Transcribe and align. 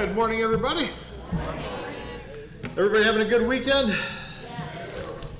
Good 0.00 0.14
morning, 0.14 0.40
everybody. 0.40 0.88
Everybody 2.78 3.04
having 3.04 3.20
a 3.20 3.26
good 3.26 3.46
weekend? 3.46 3.94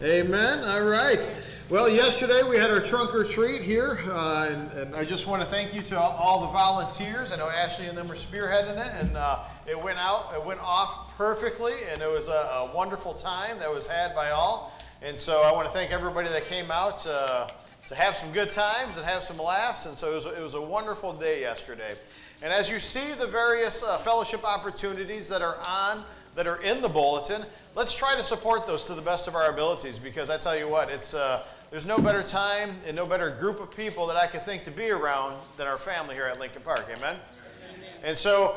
Amen. 0.03 0.63
All 0.65 0.85
right. 0.85 1.27
Well, 1.71 1.89
yesterday 1.89 2.43
we 2.43 2.59
had 2.59 2.71
our 2.71 2.79
trunk 2.79 3.15
or 3.15 3.25
treat 3.25 3.63
here, 3.63 4.01
uh, 4.11 4.51
and, 4.51 4.71
and, 4.73 4.95
I 4.95 5.05
just 5.05 5.27
want 5.27 5.41
to 5.41 5.49
thank 5.49 5.73
you 5.75 5.81
to 5.81 5.99
all, 5.99 6.43
the 6.43 6.49
volunteers. 6.49 7.33
I 7.33 7.37
know 7.37 7.49
Ashley 7.49 7.87
and 7.87 7.97
them 7.97 8.09
were 8.09 8.15
spearheading 8.15 8.77
it, 8.77 8.93
and 9.01 9.17
uh, 9.17 9.43
it 9.67 9.83
went 9.83 9.99
out, 9.99 10.35
it 10.35 10.45
went 10.45 10.61
off 10.61 11.17
perfectly, 11.17 11.73
and 11.91 12.03
it 12.03 12.11
was 12.11 12.29
a, 12.29 12.33
a, 12.33 12.77
wonderful 12.77 13.15
time 13.15 13.59
that 13.59 13.73
was 13.73 13.87
had 13.87 14.15
by 14.15 14.33
all. 14.33 14.79
And 15.01 15.17
so 15.17 15.41
I 15.41 15.51
want 15.53 15.67
to 15.67 15.73
thank 15.73 15.93
everybody 15.93 16.29
that 16.29 16.45
came 16.45 16.71
out 16.71 17.07
uh, 17.07 17.49
to 17.89 17.95
have 17.95 18.19
some 18.19 18.33
good 18.33 18.51
times 18.51 18.99
and 18.99 19.07
have 19.07 19.25
some 19.25 19.39
laughs. 19.39 19.87
And 19.87 19.97
so 19.97 20.13
it 20.13 20.15
was, 20.15 20.27
it 20.27 20.43
was 20.43 20.55
a 20.55 20.61
wonderful 20.61 21.15
day 21.15 21.41
yesterday. 21.41 21.97
And 22.43 22.53
as 22.53 22.69
you 22.69 22.81
see 22.81 23.15
the 23.15 23.27
various 23.27 23.85
uh, 23.85 23.99
fellowship 23.99 24.45
opportunities 24.45 25.29
that 25.29 25.43
are 25.43 25.57
on, 25.65 26.03
that 26.35 26.49
are 26.49 26.61
in 26.63 26.81
the 26.81 26.89
bulletin, 26.89 27.45
let's 27.77 27.95
try 27.95 28.17
to 28.17 28.23
support 28.23 28.67
those 28.67 28.85
to 28.87 28.95
the 28.95 29.03
best 29.03 29.29
of 29.29 29.37
our 29.37 29.49
abilities 29.49 29.97
because 29.97 30.29
I 30.29 30.39
tell 30.39 30.59
you 30.59 30.69
what, 30.69 30.91
it's, 30.91 31.15
uh, 31.15 31.45
there's 31.71 31.87
no 31.87 31.99
better 31.99 32.23
time 32.23 32.75
and 32.85 32.97
no 32.97 33.07
better 33.07 33.31
group 33.31 33.61
of 33.61 33.71
people 33.71 34.09
that 34.09 34.17
I 34.17 34.27
could 34.27 34.45
think 34.45 34.65
to 34.65 34.73
be 34.73 34.91
around 34.91 35.37
than 35.57 35.69
our 35.69 35.79
family 35.79 36.17
here 36.17 36.25
at 36.25 36.41
Lincoln 36.41 36.63
Park. 36.63 36.87
Amen? 36.91 37.15
Amen. 37.15 37.91
And 38.03 38.17
so 38.17 38.57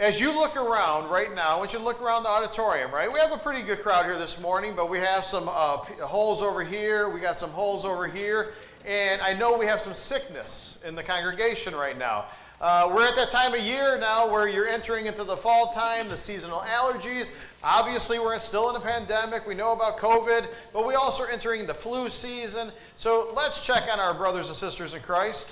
as 0.00 0.18
you 0.18 0.32
look 0.32 0.56
around 0.56 1.10
right 1.10 1.34
now, 1.34 1.56
I 1.56 1.58
want 1.58 1.74
you 1.74 1.78
to 1.78 1.84
look 1.84 2.00
around 2.00 2.22
the 2.22 2.30
auditorium, 2.30 2.90
right? 2.90 3.12
We 3.12 3.18
have 3.18 3.32
a 3.32 3.38
pretty 3.38 3.62
good 3.62 3.82
crowd 3.82 4.06
here 4.06 4.16
this 4.16 4.40
morning, 4.40 4.72
but 4.74 4.88
we 4.88 4.98
have 4.98 5.26
some 5.26 5.48
uh, 5.48 5.78
holes 6.06 6.40
over 6.40 6.64
here. 6.64 7.10
We 7.10 7.20
got 7.20 7.36
some 7.36 7.50
holes 7.50 7.84
over 7.84 8.06
here. 8.06 8.52
And 8.86 9.20
I 9.20 9.34
know 9.34 9.58
we 9.58 9.66
have 9.66 9.80
some 9.80 9.94
sickness 9.94 10.78
in 10.86 10.94
the 10.94 11.02
congregation 11.02 11.74
right 11.74 11.98
now. 11.98 12.26
Uh, 12.58 12.90
we're 12.94 13.06
at 13.06 13.14
that 13.14 13.28
time 13.28 13.52
of 13.52 13.60
year 13.60 13.98
now 13.98 14.30
where 14.30 14.48
you're 14.48 14.66
entering 14.66 15.04
into 15.04 15.24
the 15.24 15.36
fall 15.36 15.72
time, 15.72 16.08
the 16.08 16.16
seasonal 16.16 16.60
allergies. 16.60 17.30
Obviously, 17.62 18.18
we're 18.18 18.38
still 18.38 18.70
in 18.70 18.76
a 18.76 18.80
pandemic. 18.80 19.46
We 19.46 19.54
know 19.54 19.72
about 19.72 19.98
COVID, 19.98 20.48
but 20.72 20.86
we 20.86 20.94
also 20.94 21.24
are 21.24 21.30
entering 21.30 21.66
the 21.66 21.74
flu 21.74 22.08
season. 22.08 22.72
So 22.96 23.30
let's 23.36 23.64
check 23.64 23.88
on 23.92 24.00
our 24.00 24.14
brothers 24.14 24.48
and 24.48 24.56
sisters 24.56 24.94
in 24.94 25.02
Christ. 25.02 25.48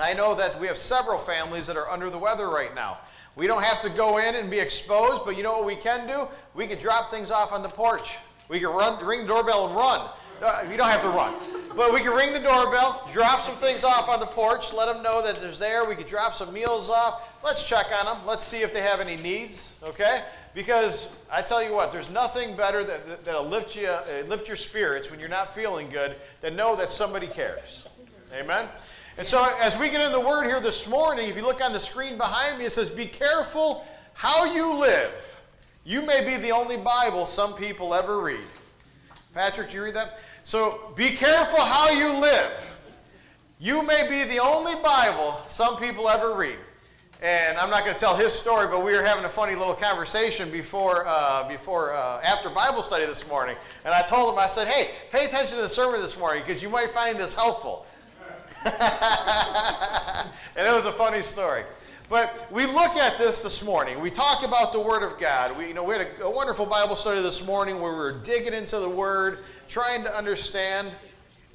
I 0.00 0.12
know 0.12 0.34
that 0.34 0.58
we 0.60 0.66
have 0.66 0.76
several 0.76 1.18
families 1.18 1.68
that 1.68 1.76
are 1.76 1.88
under 1.88 2.10
the 2.10 2.18
weather 2.18 2.48
right 2.48 2.74
now. 2.74 2.98
We 3.36 3.46
don't 3.46 3.62
have 3.62 3.80
to 3.82 3.90
go 3.90 4.18
in 4.18 4.34
and 4.34 4.50
be 4.50 4.58
exposed, 4.58 5.24
but 5.24 5.36
you 5.36 5.44
know 5.44 5.52
what 5.58 5.66
we 5.66 5.76
can 5.76 6.08
do? 6.08 6.26
We 6.54 6.66
can 6.66 6.80
drop 6.80 7.12
things 7.12 7.30
off 7.30 7.52
on 7.52 7.62
the 7.62 7.68
porch. 7.68 8.16
We 8.48 8.58
can 8.58 8.70
run, 8.70 9.04
ring 9.04 9.22
the 9.22 9.28
doorbell 9.28 9.68
and 9.68 9.76
run. 9.76 10.08
Uh, 10.42 10.64
you 10.68 10.76
don't 10.76 10.88
have 10.88 11.02
to 11.02 11.08
run. 11.10 11.34
But 11.76 11.92
we 11.92 12.00
can 12.00 12.12
ring 12.12 12.32
the 12.32 12.38
doorbell, 12.38 13.08
drop 13.12 13.42
some 13.42 13.56
things 13.56 13.82
off 13.82 14.08
on 14.08 14.20
the 14.20 14.26
porch, 14.26 14.72
let 14.72 14.86
them 14.86 15.02
know 15.02 15.20
that 15.22 15.40
there's 15.40 15.58
there. 15.58 15.84
We 15.84 15.96
could 15.96 16.06
drop 16.06 16.34
some 16.34 16.52
meals 16.52 16.88
off. 16.88 17.28
Let's 17.42 17.68
check 17.68 17.86
on 17.98 18.06
them. 18.06 18.24
Let's 18.24 18.44
see 18.44 18.58
if 18.58 18.72
they 18.72 18.80
have 18.80 19.00
any 19.00 19.16
needs, 19.16 19.76
okay? 19.82 20.22
Because 20.54 21.08
I 21.32 21.42
tell 21.42 21.60
you 21.62 21.72
what, 21.72 21.90
there's 21.90 22.08
nothing 22.08 22.56
better 22.56 22.84
that, 22.84 23.24
that'll 23.24 23.44
lift, 23.44 23.74
you, 23.74 23.88
uh, 23.88 24.04
lift 24.28 24.46
your 24.46 24.56
spirits 24.56 25.10
when 25.10 25.18
you're 25.18 25.28
not 25.28 25.52
feeling 25.52 25.90
good 25.90 26.20
than 26.42 26.54
know 26.54 26.76
that 26.76 26.90
somebody 26.90 27.26
cares. 27.26 27.88
Amen? 28.32 28.68
And 29.18 29.26
so 29.26 29.44
as 29.60 29.76
we 29.76 29.90
get 29.90 30.00
in 30.00 30.12
the 30.12 30.20
word 30.20 30.44
here 30.44 30.60
this 30.60 30.88
morning, 30.88 31.28
if 31.28 31.36
you 31.36 31.42
look 31.42 31.62
on 31.62 31.72
the 31.72 31.80
screen 31.80 32.16
behind 32.16 32.58
me, 32.58 32.66
it 32.66 32.72
says, 32.72 32.88
Be 32.88 33.06
careful 33.06 33.84
how 34.12 34.44
you 34.44 34.80
live. 34.80 35.42
You 35.84 36.02
may 36.02 36.24
be 36.24 36.36
the 36.36 36.52
only 36.52 36.76
Bible 36.76 37.26
some 37.26 37.54
people 37.54 37.94
ever 37.94 38.20
read. 38.20 38.40
Patrick, 39.34 39.68
did 39.68 39.74
you 39.74 39.84
read 39.84 39.94
that? 39.94 40.20
So 40.44 40.92
be 40.94 41.08
careful 41.08 41.58
how 41.58 41.90
you 41.90 42.20
live. 42.20 42.78
You 43.58 43.82
may 43.82 44.06
be 44.08 44.24
the 44.24 44.40
only 44.40 44.74
Bible 44.82 45.40
some 45.48 45.78
people 45.78 46.06
ever 46.06 46.34
read. 46.34 46.58
And 47.22 47.56
I'm 47.56 47.70
not 47.70 47.84
going 47.84 47.94
to 47.94 48.00
tell 48.00 48.14
his 48.14 48.34
story, 48.34 48.66
but 48.66 48.84
we 48.84 48.94
were 48.94 49.02
having 49.02 49.24
a 49.24 49.28
funny 49.30 49.54
little 49.54 49.72
conversation 49.72 50.50
before, 50.50 51.04
uh, 51.06 51.48
before 51.48 51.94
uh, 51.94 52.20
after 52.22 52.50
Bible 52.50 52.82
study 52.82 53.06
this 53.06 53.26
morning. 53.26 53.56
And 53.86 53.94
I 53.94 54.02
told 54.02 54.34
him, 54.34 54.38
I 54.38 54.46
said, 54.46 54.68
hey, 54.68 54.90
pay 55.10 55.24
attention 55.24 55.56
to 55.56 55.62
the 55.62 55.68
sermon 55.68 56.02
this 56.02 56.18
morning 56.18 56.42
because 56.46 56.62
you 56.62 56.68
might 56.68 56.90
find 56.90 57.18
this 57.18 57.32
helpful. 57.32 57.86
and 58.64 58.74
it 60.56 60.74
was 60.74 60.84
a 60.84 60.92
funny 60.92 61.22
story. 61.22 61.64
But 62.10 62.46
we 62.52 62.66
look 62.66 62.96
at 62.96 63.16
this 63.16 63.42
this 63.42 63.64
morning. 63.64 63.98
We 64.00 64.10
talk 64.10 64.44
about 64.44 64.72
the 64.72 64.80
Word 64.80 65.02
of 65.02 65.18
God. 65.18 65.56
We, 65.56 65.68
you 65.68 65.74
know, 65.74 65.82
we 65.84 65.94
had 65.94 66.06
a, 66.20 66.24
a 66.24 66.30
wonderful 66.30 66.66
Bible 66.66 66.96
study 66.96 67.22
this 67.22 67.44
morning 67.44 67.80
where 67.80 67.92
we 67.92 67.98
were 67.98 68.12
digging 68.12 68.52
into 68.52 68.78
the 68.78 68.88
Word, 68.88 69.38
trying 69.68 70.02
to 70.04 70.14
understand 70.14 70.90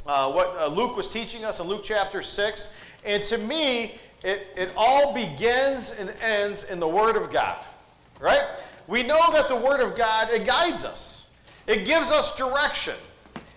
uh, 0.07 0.31
what 0.31 0.55
uh, 0.57 0.67
Luke 0.67 0.97
was 0.97 1.07
teaching 1.07 1.45
us 1.45 1.59
in 1.59 1.67
Luke 1.67 1.81
chapter 1.83 2.23
6. 2.23 2.69
And 3.05 3.21
to 3.23 3.37
me, 3.37 3.99
it, 4.23 4.47
it 4.57 4.73
all 4.75 5.13
begins 5.13 5.91
and 5.91 6.09
ends 6.21 6.63
in 6.63 6.79
the 6.79 6.87
Word 6.87 7.15
of 7.15 7.31
God, 7.31 7.63
right? 8.19 8.43
We 8.87 9.03
know 9.03 9.31
that 9.31 9.49
the 9.49 9.55
Word 9.55 9.81
of 9.81 9.95
God, 9.95 10.31
it 10.31 10.47
guides 10.47 10.83
us. 10.83 11.27
It 11.67 11.85
gives 11.85 12.11
us 12.11 12.35
direction. 12.35 12.95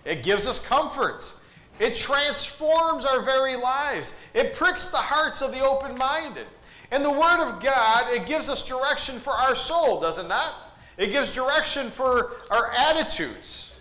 It 0.05 0.21
gives 0.21 0.47
us 0.47 0.59
comforts. 0.59 1.37
It 1.79 1.95
transforms 1.95 3.03
our 3.03 3.21
very 3.21 3.55
lives. 3.55 4.13
It 4.35 4.53
pricks 4.53 4.87
the 4.87 4.97
hearts 4.97 5.41
of 5.41 5.51
the 5.51 5.61
open 5.61 5.97
minded. 5.97 6.45
And 6.93 7.03
the 7.03 7.11
Word 7.11 7.43
of 7.43 7.59
God, 7.59 8.13
it 8.13 8.27
gives 8.27 8.51
us 8.51 8.61
direction 8.61 9.19
for 9.19 9.33
our 9.33 9.55
soul, 9.55 9.99
does 9.99 10.19
it 10.19 10.27
not? 10.27 10.53
It 10.95 11.09
gives 11.09 11.33
direction 11.33 11.89
for 11.89 12.33
our 12.51 12.71
attitudes, 12.71 13.71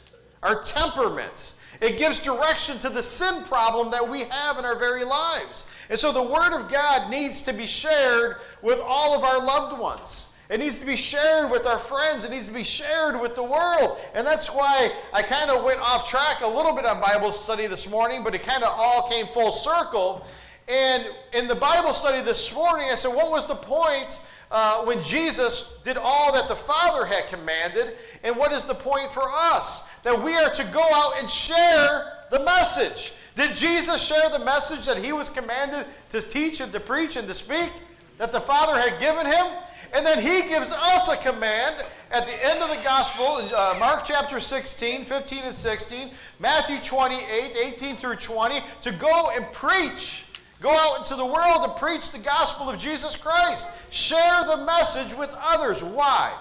our 0.43 0.63
temperaments. 0.63 1.55
It 1.83 1.99
gives 1.99 2.19
direction 2.19 2.79
to 2.79 2.89
the 2.89 3.03
sin 3.03 3.45
problem 3.45 3.91
that 3.91 4.09
we 4.09 4.21
have 4.21 4.57
in 4.57 4.65
our 4.65 4.79
very 4.79 5.05
lives. 5.05 5.67
And 5.91 5.99
so 5.99 6.11
the 6.11 6.23
Word 6.23 6.59
of 6.59 6.71
God 6.71 7.11
needs 7.11 7.43
to 7.43 7.53
be 7.53 7.67
shared 7.67 8.37
with 8.63 8.81
all 8.83 9.15
of 9.15 9.25
our 9.25 9.45
loved 9.45 9.79
ones. 9.79 10.29
It 10.49 10.61
needs 10.61 10.79
to 10.79 10.87
be 10.87 10.97
shared 10.97 11.51
with 11.51 11.67
our 11.67 11.79
friends. 11.79 12.25
It 12.25 12.31
needs 12.31 12.49
to 12.49 12.55
be 12.55 12.65
shared 12.65 13.21
with 13.21 13.35
the 13.35 13.45
world. 13.45 13.99
And 14.15 14.27
that's 14.27 14.49
why 14.49 14.91
I 15.13 15.21
kind 15.21 15.51
of 15.51 15.65
went 15.65 15.81
off 15.81 16.09
track 16.09 16.41
a 16.41 16.49
little 16.49 16.73
bit 16.73 16.87
on 16.87 16.99
Bible 16.99 17.31
study 17.31 17.67
this 17.67 17.87
morning, 17.91 18.25
but 18.25 18.35
it 18.35 18.43
kind 18.43 18.63
of 18.63 18.71
all 18.73 19.07
came 19.11 19.27
full 19.27 19.53
circle 19.53 20.27
and 20.73 21.07
in 21.35 21.49
the 21.49 21.55
Bible 21.55 21.93
study 21.93 22.23
this 22.23 22.51
morning, 22.55 22.89
I 22.91 22.95
said, 22.95 23.15
what 23.15 23.31
was 23.31 23.45
the 23.45 23.55
point 23.55 24.23
uh, 24.51 24.83
when 24.87 25.03
Jesus 25.03 25.67
did 25.85 25.99
all 25.99 26.33
that 26.33 26.49
the 26.49 26.57
Father 26.57 27.05
had 27.05 27.27
commanded? 27.29 27.95
And 28.25 28.35
what 28.39 28.53
is 28.53 28.65
the 28.65 28.75
point 28.75 29.11
for 29.11 29.25
us? 29.27 29.83
That 30.03 30.23
we 30.23 30.35
are 30.35 30.49
to 30.49 30.65
go 30.73 30.83
out 30.95 31.19
and 31.19 31.29
share 31.29 32.25
the 32.31 32.41
message. 32.41 33.13
Did 33.35 33.55
Jesus 33.55 34.03
share 34.03 34.31
the 34.31 34.39
message 34.39 34.87
that 34.87 34.97
he 34.97 35.13
was 35.13 35.29
commanded 35.29 35.85
to 36.09 36.23
teach 36.23 36.63
and 36.63 36.73
to 36.73 36.81
preach 36.81 37.17
and 37.17 37.29
to 37.29 37.35
speak 37.35 37.71
that 38.17 38.33
the 38.33 38.41
Father 38.41 38.81
had 38.81 38.99
given 38.99 39.27
him? 39.27 39.47
And 39.93 40.07
then 40.07 40.23
he 40.23 40.49
gives 40.49 40.73
us 40.73 41.09
a 41.09 41.19
command 41.19 41.85
at 42.11 42.25
the 42.25 42.47
end 42.47 42.63
of 42.63 42.71
the 42.71 42.83
gospel, 42.83 43.27
uh, 43.55 43.77
Mark 43.79 44.07
chapter 44.07 44.41
16, 44.41 45.05
15 45.05 45.43
and 45.43 45.55
16, 45.55 46.11
Matthew 46.41 46.79
28, 46.79 47.57
18 47.75 47.97
through 47.97 48.17
20, 48.17 48.61
to 48.81 48.93
go 48.93 49.31
and 49.37 49.45
preach 49.53 50.25
Go 50.63 50.71
out 50.71 50.99
into 50.99 51.17
the 51.17 51.27
world 51.27 51.65
and 51.65 51.75
preach 51.75 52.13
the 52.13 52.21
gospel 52.21 52.71
of 52.71 52.79
Jesus 52.79 53.17
Christ. 53.17 53.69
Share 53.91 54.45
the 54.45 54.59
message 54.59 55.13
with 55.13 55.35
others. 55.43 55.83
Why? 55.83 56.33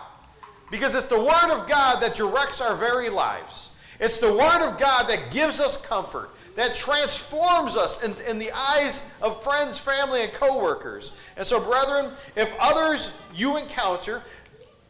Because 0.69 0.93
it's 0.93 1.07
the 1.07 1.19
Word 1.19 1.49
of 1.51 1.67
God 1.67 2.01
that 2.01 2.13
directs 2.13 2.61
our 2.61 2.75
very 2.75 3.09
lives. 3.09 3.71
It's 3.99 4.19
the 4.19 4.31
Word 4.31 4.61
of 4.61 4.79
God 4.79 5.09
that 5.09 5.31
gives 5.31 5.59
us 5.59 5.75
comfort, 5.75 6.29
that 6.55 6.75
transforms 6.75 7.75
us 7.75 8.01
in, 8.03 8.13
in 8.27 8.37
the 8.37 8.51
eyes 8.51 9.01
of 9.23 9.41
friends, 9.43 9.79
family, 9.79 10.23
and 10.23 10.31
coworkers. 10.31 11.13
And 11.35 11.45
so, 11.45 11.59
brethren, 11.59 12.13
if 12.35 12.55
others 12.59 13.09
you 13.33 13.57
encounter, 13.57 14.21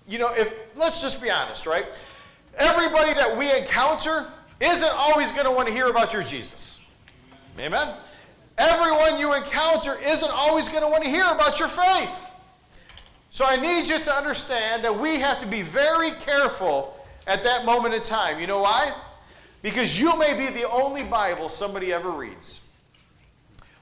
you 0.10 0.20
know, 0.20 0.34
if 0.34 0.54
let's 0.76 1.02
just 1.02 1.22
be 1.22 1.32
honest, 1.32 1.66
right? 1.66 1.86
Everybody 2.58 3.14
that 3.14 3.38
we 3.38 3.50
encounter 3.58 4.28
isn't 4.60 4.92
always 4.94 5.32
going 5.32 5.46
to 5.46 5.52
want 5.52 5.70
to 5.70 5.74
hear 5.74 5.88
about 5.88 6.12
your 6.12 6.24
Jesus. 6.24 6.82
Amen? 7.58 7.96
Everyone 8.62 9.18
you 9.18 9.34
encounter 9.34 9.98
isn't 9.98 10.30
always 10.32 10.70
going 10.70 10.84
to 10.84 10.88
want 10.88 11.04
to 11.04 11.10
hear 11.10 11.26
about 11.26 11.58
your 11.58 11.68
faith. 11.68 12.30
So 13.32 13.44
I 13.44 13.56
need 13.56 13.90
you 13.90 13.98
to 13.98 14.16
understand 14.16 14.84
that 14.84 14.96
we 14.96 15.20
have 15.20 15.40
to 15.40 15.48
be 15.48 15.64
very 15.64 16.12
careful 16.12 16.96
at 17.26 17.44
that 17.44 17.66
moment 17.66 17.96
in 17.96 18.02
time. 18.02 18.40
You 18.40 18.46
know 18.46 18.62
why? 18.62 18.92
Because 19.64 20.00
you 20.00 20.16
may 20.16 20.36
be 20.36 20.48
the 20.48 20.70
only 20.70 21.02
Bible 21.02 21.50
somebody 21.50 21.92
ever 21.92 22.12
reads. 22.12 22.62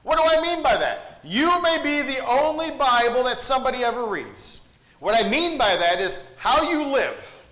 What 0.02 0.16
do 0.16 0.24
I 0.24 0.40
mean 0.40 0.62
by 0.62 0.78
that? 0.78 1.20
You 1.24 1.60
may 1.60 1.76
be 1.82 2.00
the 2.00 2.24
only 2.26 2.70
Bible 2.70 3.24
that 3.24 3.38
somebody 3.38 3.84
ever 3.84 4.06
reads. 4.06 4.60
What 4.98 5.14
I 5.14 5.28
mean 5.28 5.58
by 5.58 5.76
that 5.76 6.00
is 6.00 6.20
how 6.38 6.70
you 6.70 6.86
live, 6.86 7.42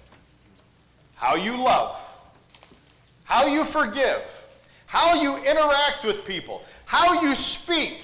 how 1.15 1.35
you 1.35 1.63
love, 1.63 2.01
how 3.25 3.47
you 3.47 3.65
forgive, 3.65 4.23
how 4.87 5.21
you 5.21 5.37
interact 5.45 6.05
with 6.05 6.25
people, 6.25 6.63
how 6.89 7.21
you 7.21 7.35
speak, 7.35 8.01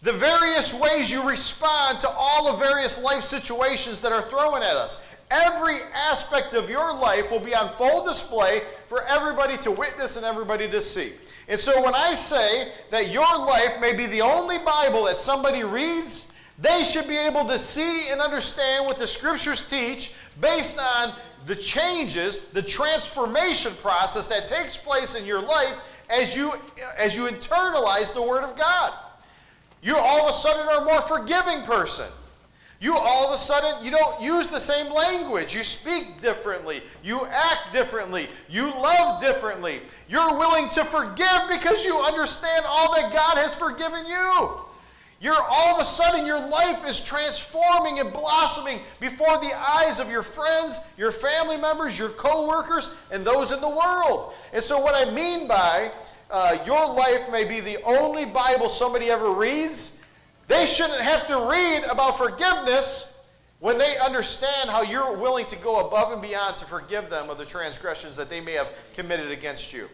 the 0.00 0.12
various 0.12 0.72
ways 0.72 1.10
you 1.10 1.22
respond 1.28 1.98
to 1.98 2.08
all 2.08 2.50
the 2.50 2.64
various 2.64 2.98
life 2.98 3.22
situations 3.22 4.00
that 4.00 4.10
are 4.10 4.22
thrown 4.22 4.62
at 4.62 4.74
us. 4.74 4.98
Every 5.30 5.80
aspect 5.92 6.54
of 6.54 6.70
your 6.70 6.94
life 6.94 7.30
will 7.30 7.40
be 7.40 7.54
on 7.54 7.76
full 7.76 8.02
display 8.06 8.62
for 8.88 9.02
everybody 9.02 9.58
to 9.58 9.70
witness 9.70 10.16
and 10.16 10.24
everybody 10.24 10.66
to 10.70 10.80
see. 10.80 11.12
And 11.46 11.60
so 11.60 11.82
when 11.82 11.94
I 11.94 12.14
say 12.14 12.72
that 12.88 13.12
your 13.12 13.38
life 13.38 13.82
may 13.82 13.92
be 13.92 14.06
the 14.06 14.22
only 14.22 14.56
Bible 14.56 15.04
that 15.04 15.18
somebody 15.18 15.62
reads, 15.62 16.28
They 16.58 16.84
should 16.84 17.06
be 17.06 17.18
able 17.18 17.44
to 17.44 17.58
see 17.58 18.08
and 18.08 18.22
understand 18.22 18.86
what 18.86 18.96
the 18.96 19.06
scriptures 19.06 19.60
teach 19.60 20.12
based 20.40 20.78
on 20.78 21.12
the 21.44 21.54
changes, 21.54 22.38
the 22.54 22.62
transformation 22.62 23.74
process 23.74 24.26
that 24.26 24.48
takes 24.48 24.78
place 24.78 25.16
in 25.16 25.26
your 25.26 25.42
life 25.42 25.95
as 26.10 26.36
you, 26.36 26.52
as 26.98 27.16
you 27.16 27.26
internalize 27.26 28.12
the 28.12 28.22
Word 28.22 28.44
of 28.44 28.56
God. 28.56 28.92
You 29.82 29.96
all 29.96 30.24
of 30.24 30.30
a 30.30 30.32
sudden 30.32 30.66
are 30.68 30.82
a 30.82 30.84
more 30.84 31.02
forgiving 31.02 31.62
person. 31.62 32.06
You 32.78 32.96
all 32.96 33.28
of 33.28 33.34
a 33.34 33.38
sudden, 33.38 33.82
you 33.82 33.90
don't 33.90 34.20
use 34.20 34.48
the 34.48 34.60
same 34.60 34.92
language. 34.92 35.54
You 35.54 35.62
speak 35.62 36.20
differently. 36.20 36.82
You 37.02 37.24
act 37.24 37.72
differently. 37.72 38.28
You 38.50 38.66
love 38.66 39.20
differently. 39.20 39.80
You're 40.08 40.36
willing 40.36 40.68
to 40.70 40.84
forgive 40.84 41.48
because 41.48 41.84
you 41.84 41.98
understand 41.98 42.66
all 42.68 42.94
that 42.94 43.12
God 43.12 43.38
has 43.38 43.54
forgiven 43.54 44.06
you. 44.06 44.60
You're 45.18 45.34
all 45.34 45.74
of 45.74 45.80
a 45.80 45.84
sudden, 45.84 46.26
your 46.26 46.40
life 46.40 46.86
is 46.88 47.00
transforming 47.00 48.00
and 48.00 48.12
blossoming 48.12 48.80
before 49.00 49.38
the 49.38 49.52
eyes 49.56 49.98
of 49.98 50.10
your 50.10 50.22
friends, 50.22 50.78
your 50.98 51.10
family 51.10 51.56
members, 51.56 51.98
your 51.98 52.10
co 52.10 52.46
workers, 52.46 52.90
and 53.10 53.24
those 53.24 53.50
in 53.50 53.60
the 53.62 53.68
world. 53.68 54.34
And 54.52 54.62
so, 54.62 54.78
what 54.78 54.94
I 54.94 55.10
mean 55.10 55.48
by 55.48 55.90
uh, 56.30 56.58
your 56.66 56.86
life 56.92 57.30
may 57.32 57.44
be 57.44 57.60
the 57.60 57.82
only 57.84 58.26
Bible 58.26 58.68
somebody 58.68 59.10
ever 59.10 59.32
reads, 59.32 59.92
they 60.48 60.66
shouldn't 60.66 61.00
have 61.00 61.26
to 61.28 61.48
read 61.50 61.84
about 61.84 62.18
forgiveness 62.18 63.12
when 63.60 63.78
they 63.78 63.96
understand 63.98 64.68
how 64.68 64.82
you're 64.82 65.16
willing 65.16 65.46
to 65.46 65.56
go 65.56 65.86
above 65.86 66.12
and 66.12 66.20
beyond 66.20 66.56
to 66.56 66.66
forgive 66.66 67.08
them 67.08 67.30
of 67.30 67.38
the 67.38 67.44
transgressions 67.44 68.16
that 68.16 68.28
they 68.28 68.40
may 68.40 68.52
have 68.52 68.68
committed 68.92 69.30
against 69.30 69.72
you. 69.72 69.88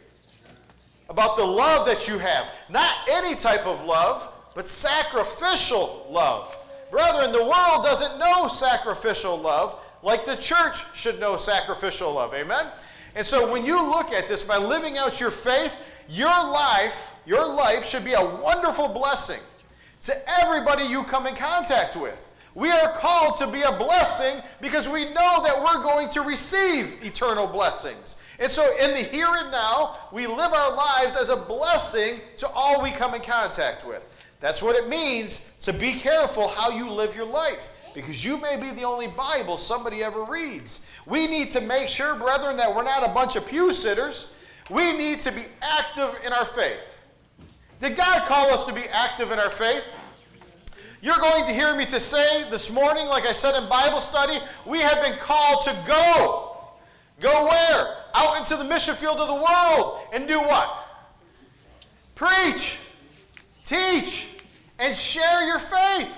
About 1.08 1.36
the 1.36 1.44
love 1.44 1.86
that 1.86 2.08
you 2.08 2.18
have. 2.18 2.46
Not 2.68 2.92
any 3.10 3.34
type 3.34 3.66
of 3.66 3.84
love, 3.84 4.31
but 4.54 4.68
sacrificial 4.68 6.06
love. 6.10 6.56
Brethren, 6.90 7.32
the 7.32 7.42
world 7.42 7.84
doesn't 7.84 8.18
know 8.18 8.48
sacrificial 8.48 9.38
love 9.38 9.82
like 10.02 10.26
the 10.26 10.36
church 10.36 10.84
should 10.94 11.18
know 11.20 11.36
sacrificial 11.36 12.12
love. 12.12 12.34
Amen? 12.34 12.66
And 13.14 13.24
so 13.24 13.50
when 13.50 13.64
you 13.64 13.82
look 13.82 14.12
at 14.12 14.26
this 14.26 14.42
by 14.42 14.56
living 14.56 14.98
out 14.98 15.20
your 15.20 15.30
faith, 15.30 15.76
your 16.08 16.28
life, 16.28 17.12
your 17.24 17.46
life 17.46 17.86
should 17.86 18.04
be 18.04 18.14
a 18.14 18.24
wonderful 18.24 18.88
blessing 18.88 19.40
to 20.02 20.40
everybody 20.40 20.84
you 20.84 21.04
come 21.04 21.26
in 21.26 21.34
contact 21.34 21.96
with. 21.96 22.28
We 22.54 22.70
are 22.70 22.92
called 22.92 23.38
to 23.38 23.46
be 23.46 23.62
a 23.62 23.72
blessing 23.72 24.42
because 24.60 24.88
we 24.88 25.04
know 25.04 25.42
that 25.42 25.58
we're 25.58 25.82
going 25.82 26.10
to 26.10 26.20
receive 26.20 27.02
eternal 27.02 27.46
blessings. 27.46 28.16
And 28.38 28.52
so, 28.52 28.76
in 28.78 28.90
the 28.90 29.00
here 29.00 29.28
and 29.30 29.50
now, 29.50 29.96
we 30.12 30.26
live 30.26 30.52
our 30.52 30.74
lives 30.74 31.16
as 31.16 31.30
a 31.30 31.36
blessing 31.36 32.20
to 32.38 32.48
all 32.48 32.82
we 32.82 32.90
come 32.90 33.14
in 33.14 33.22
contact 33.22 33.86
with. 33.86 34.06
That's 34.42 34.60
what 34.60 34.74
it 34.74 34.88
means 34.88 35.40
to 35.60 35.72
be 35.72 35.92
careful 35.92 36.48
how 36.48 36.70
you 36.70 36.90
live 36.90 37.14
your 37.14 37.24
life 37.24 37.70
because 37.94 38.24
you 38.24 38.36
may 38.38 38.56
be 38.56 38.70
the 38.70 38.82
only 38.82 39.06
Bible 39.06 39.56
somebody 39.56 40.02
ever 40.02 40.24
reads. 40.24 40.80
We 41.06 41.28
need 41.28 41.52
to 41.52 41.60
make 41.60 41.88
sure, 41.88 42.16
brethren, 42.16 42.56
that 42.56 42.74
we're 42.74 42.82
not 42.82 43.08
a 43.08 43.12
bunch 43.12 43.36
of 43.36 43.46
pew 43.46 43.72
sitters. 43.72 44.26
We 44.68 44.92
need 44.94 45.20
to 45.20 45.30
be 45.30 45.44
active 45.62 46.16
in 46.26 46.32
our 46.32 46.44
faith. 46.44 46.98
Did 47.78 47.94
God 47.94 48.26
call 48.26 48.52
us 48.52 48.64
to 48.64 48.72
be 48.72 48.82
active 48.90 49.30
in 49.30 49.38
our 49.38 49.50
faith? 49.50 49.94
You're 51.00 51.16
going 51.16 51.44
to 51.44 51.52
hear 51.52 51.76
me 51.76 51.86
to 51.86 52.00
say 52.00 52.48
this 52.50 52.68
morning, 52.68 53.06
like 53.06 53.26
I 53.26 53.32
said 53.32 53.56
in 53.56 53.68
Bible 53.68 54.00
study, 54.00 54.38
we 54.66 54.80
have 54.80 55.00
been 55.02 55.18
called 55.18 55.62
to 55.66 55.84
go. 55.86 56.56
Go 57.20 57.46
where? 57.46 57.96
Out 58.14 58.38
into 58.38 58.56
the 58.56 58.64
mission 58.64 58.96
field 58.96 59.18
of 59.18 59.28
the 59.28 59.34
world 59.34 60.00
and 60.12 60.26
do 60.26 60.40
what? 60.40 60.84
Preach, 62.16 62.76
teach, 63.64 64.28
and 64.82 64.96
share 64.96 65.46
your 65.46 65.60
faith. 65.60 66.12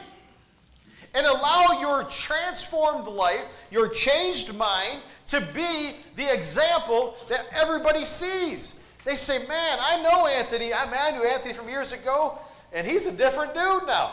And 1.15 1.27
allow 1.27 1.79
your 1.81 2.03
transformed 2.05 3.07
life, 3.07 3.45
your 3.71 3.89
changed 3.89 4.53
mind, 4.53 4.99
to 5.29 5.41
be 5.55 5.93
the 6.17 6.35
example 6.35 7.15
that 7.29 7.47
everybody 7.53 8.05
sees. 8.05 8.75
They 9.05 9.15
say, 9.15 9.39
Man, 9.47 9.79
I 9.81 10.03
know 10.03 10.27
Anthony. 10.27 10.73
I, 10.75 11.13
knew 11.13 11.23
Anthony 11.23 11.55
from 11.55 11.69
years 11.69 11.93
ago, 11.93 12.39
and 12.73 12.85
he's 12.85 13.07
a 13.07 13.13
different 13.13 13.55
dude 13.55 13.87
now. 13.87 14.13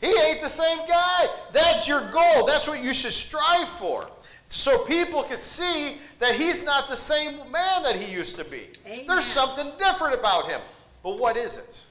He 0.00 0.08
ain't 0.08 0.40
the 0.40 0.48
same 0.48 0.78
guy. 0.86 1.26
That's 1.52 1.86
your 1.86 2.00
goal. 2.10 2.46
That's 2.46 2.66
what 2.66 2.82
you 2.82 2.94
should 2.94 3.12
strive 3.12 3.68
for. 3.68 4.08
So 4.48 4.78
people 4.78 5.22
can 5.22 5.38
see 5.38 5.98
that 6.18 6.34
he's 6.34 6.64
not 6.64 6.88
the 6.88 6.96
same 6.96 7.36
man 7.50 7.82
that 7.82 7.96
he 7.96 8.12
used 8.12 8.36
to 8.36 8.44
be. 8.44 8.62
Amen. 8.86 9.04
There's 9.06 9.26
something 9.26 9.70
different 9.78 10.14
about 10.14 10.48
him. 10.48 10.60
But 11.02 11.18
what 11.18 11.36
is 11.36 11.58
it? 11.58 11.84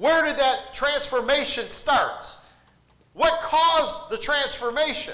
Where 0.00 0.24
did 0.24 0.38
that 0.38 0.72
transformation 0.72 1.68
start? 1.68 2.24
What 3.12 3.42
caused 3.42 4.08
the 4.08 4.16
transformation? 4.16 5.12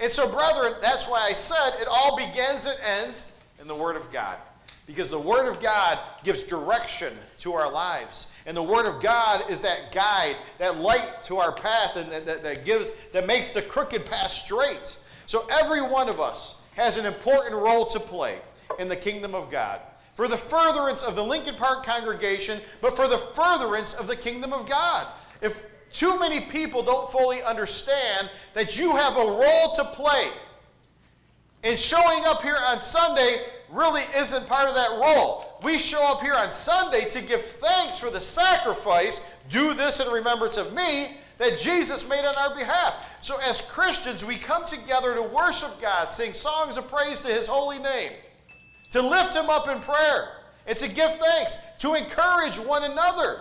And 0.00 0.10
so, 0.10 0.26
brethren, 0.26 0.72
that's 0.80 1.06
why 1.06 1.20
I 1.20 1.34
said 1.34 1.72
it 1.78 1.86
all 1.86 2.16
begins 2.16 2.64
and 2.64 2.78
ends 2.82 3.26
in 3.60 3.68
the 3.68 3.74
Word 3.74 3.94
of 3.94 4.10
God. 4.10 4.38
Because 4.86 5.10
the 5.10 5.18
Word 5.18 5.50
of 5.50 5.60
God 5.60 5.98
gives 6.24 6.44
direction 6.44 7.12
to 7.40 7.52
our 7.52 7.70
lives. 7.70 8.26
And 8.46 8.56
the 8.56 8.62
Word 8.62 8.86
of 8.86 9.02
God 9.02 9.50
is 9.50 9.60
that 9.60 9.92
guide, 9.92 10.36
that 10.56 10.78
light 10.78 11.22
to 11.24 11.36
our 11.36 11.52
path, 11.52 11.96
and 11.96 12.10
that, 12.10 12.24
that, 12.24 12.42
that 12.42 12.64
gives, 12.64 12.90
that 13.12 13.26
makes 13.26 13.50
the 13.50 13.60
crooked 13.60 14.06
path 14.06 14.30
straight. 14.30 14.96
So 15.26 15.46
every 15.50 15.82
one 15.82 16.08
of 16.08 16.20
us 16.20 16.54
has 16.76 16.96
an 16.96 17.04
important 17.04 17.52
role 17.52 17.84
to 17.84 18.00
play 18.00 18.38
in 18.78 18.88
the 18.88 18.96
kingdom 18.96 19.34
of 19.34 19.50
God 19.50 19.82
for 20.14 20.28
the 20.28 20.36
furtherance 20.36 21.02
of 21.02 21.16
the 21.16 21.24
Lincoln 21.24 21.54
Park 21.54 21.84
congregation, 21.84 22.60
but 22.80 22.96
for 22.96 23.08
the 23.08 23.18
furtherance 23.18 23.94
of 23.94 24.06
the 24.06 24.16
kingdom 24.16 24.52
of 24.52 24.68
God. 24.68 25.06
If 25.40 25.64
too 25.90 26.18
many 26.18 26.40
people 26.40 26.82
don't 26.82 27.10
fully 27.10 27.42
understand 27.42 28.30
that 28.54 28.78
you 28.78 28.94
have 28.96 29.16
a 29.16 29.24
role 29.24 29.74
to 29.74 29.84
play, 29.92 30.28
and 31.64 31.78
showing 31.78 32.24
up 32.24 32.42
here 32.42 32.58
on 32.66 32.80
Sunday 32.80 33.44
really 33.70 34.02
isn't 34.16 34.46
part 34.46 34.68
of 34.68 34.74
that 34.74 34.98
role. 35.00 35.58
We 35.62 35.78
show 35.78 36.02
up 36.02 36.20
here 36.20 36.34
on 36.34 36.50
Sunday 36.50 37.08
to 37.10 37.22
give 37.22 37.42
thanks 37.42 37.98
for 37.98 38.10
the 38.10 38.20
sacrifice, 38.20 39.20
do 39.48 39.72
this 39.72 40.00
in 40.00 40.08
remembrance 40.08 40.56
of 40.56 40.74
me, 40.74 41.18
that 41.38 41.58
Jesus 41.58 42.06
made 42.06 42.24
on 42.24 42.34
our 42.36 42.54
behalf. 42.54 43.16
So, 43.22 43.38
as 43.38 43.60
Christians, 43.62 44.24
we 44.24 44.36
come 44.36 44.64
together 44.64 45.14
to 45.14 45.22
worship 45.22 45.80
God, 45.80 46.08
sing 46.08 46.34
songs 46.34 46.76
of 46.76 46.88
praise 46.88 47.20
to 47.22 47.28
His 47.28 47.46
holy 47.46 47.78
name 47.78 48.12
to 48.92 49.02
lift 49.02 49.34
him 49.34 49.50
up 49.50 49.68
in 49.68 49.80
prayer, 49.80 50.28
and 50.66 50.76
to 50.78 50.88
give 50.88 51.12
thanks, 51.18 51.58
to 51.78 51.94
encourage 51.94 52.58
one 52.58 52.84
another. 52.84 53.40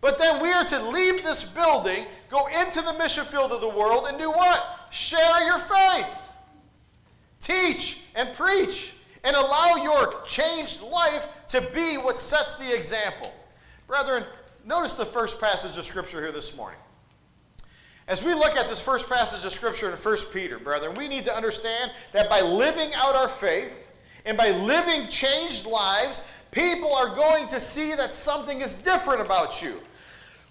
But 0.00 0.18
then 0.18 0.42
we 0.42 0.52
are 0.52 0.64
to 0.64 0.90
leave 0.90 1.22
this 1.22 1.44
building, 1.44 2.06
go 2.30 2.46
into 2.46 2.82
the 2.82 2.94
mission 2.94 3.24
field 3.26 3.52
of 3.52 3.60
the 3.60 3.68
world, 3.68 4.06
and 4.08 4.18
do 4.18 4.30
what? 4.30 4.88
Share 4.90 5.42
your 5.44 5.58
faith, 5.58 6.28
teach 7.40 8.00
and 8.14 8.32
preach, 8.34 8.92
and 9.24 9.34
allow 9.34 9.76
your 9.76 10.22
changed 10.22 10.82
life 10.82 11.28
to 11.48 11.60
be 11.74 11.96
what 11.96 12.18
sets 12.18 12.56
the 12.56 12.74
example. 12.74 13.32
Brethren, 13.86 14.24
notice 14.64 14.92
the 14.92 15.06
first 15.06 15.40
passage 15.40 15.76
of 15.76 15.84
Scripture 15.84 16.20
here 16.20 16.32
this 16.32 16.56
morning. 16.56 16.80
As 18.06 18.22
we 18.22 18.34
look 18.34 18.56
at 18.56 18.68
this 18.68 18.80
first 18.80 19.08
passage 19.08 19.44
of 19.44 19.52
Scripture 19.52 19.90
in 19.90 19.96
1 19.96 20.16
Peter, 20.32 20.58
brethren, 20.58 20.94
we 20.94 21.08
need 21.08 21.24
to 21.24 21.34
understand 21.34 21.90
that 22.12 22.28
by 22.28 22.42
living 22.42 22.92
out 22.94 23.16
our 23.16 23.28
faith, 23.28 23.83
and 24.24 24.36
by 24.36 24.50
living 24.50 25.08
changed 25.08 25.66
lives, 25.66 26.22
people 26.50 26.94
are 26.94 27.14
going 27.14 27.46
to 27.48 27.60
see 27.60 27.94
that 27.94 28.14
something 28.14 28.60
is 28.60 28.74
different 28.74 29.20
about 29.20 29.62
you. 29.62 29.80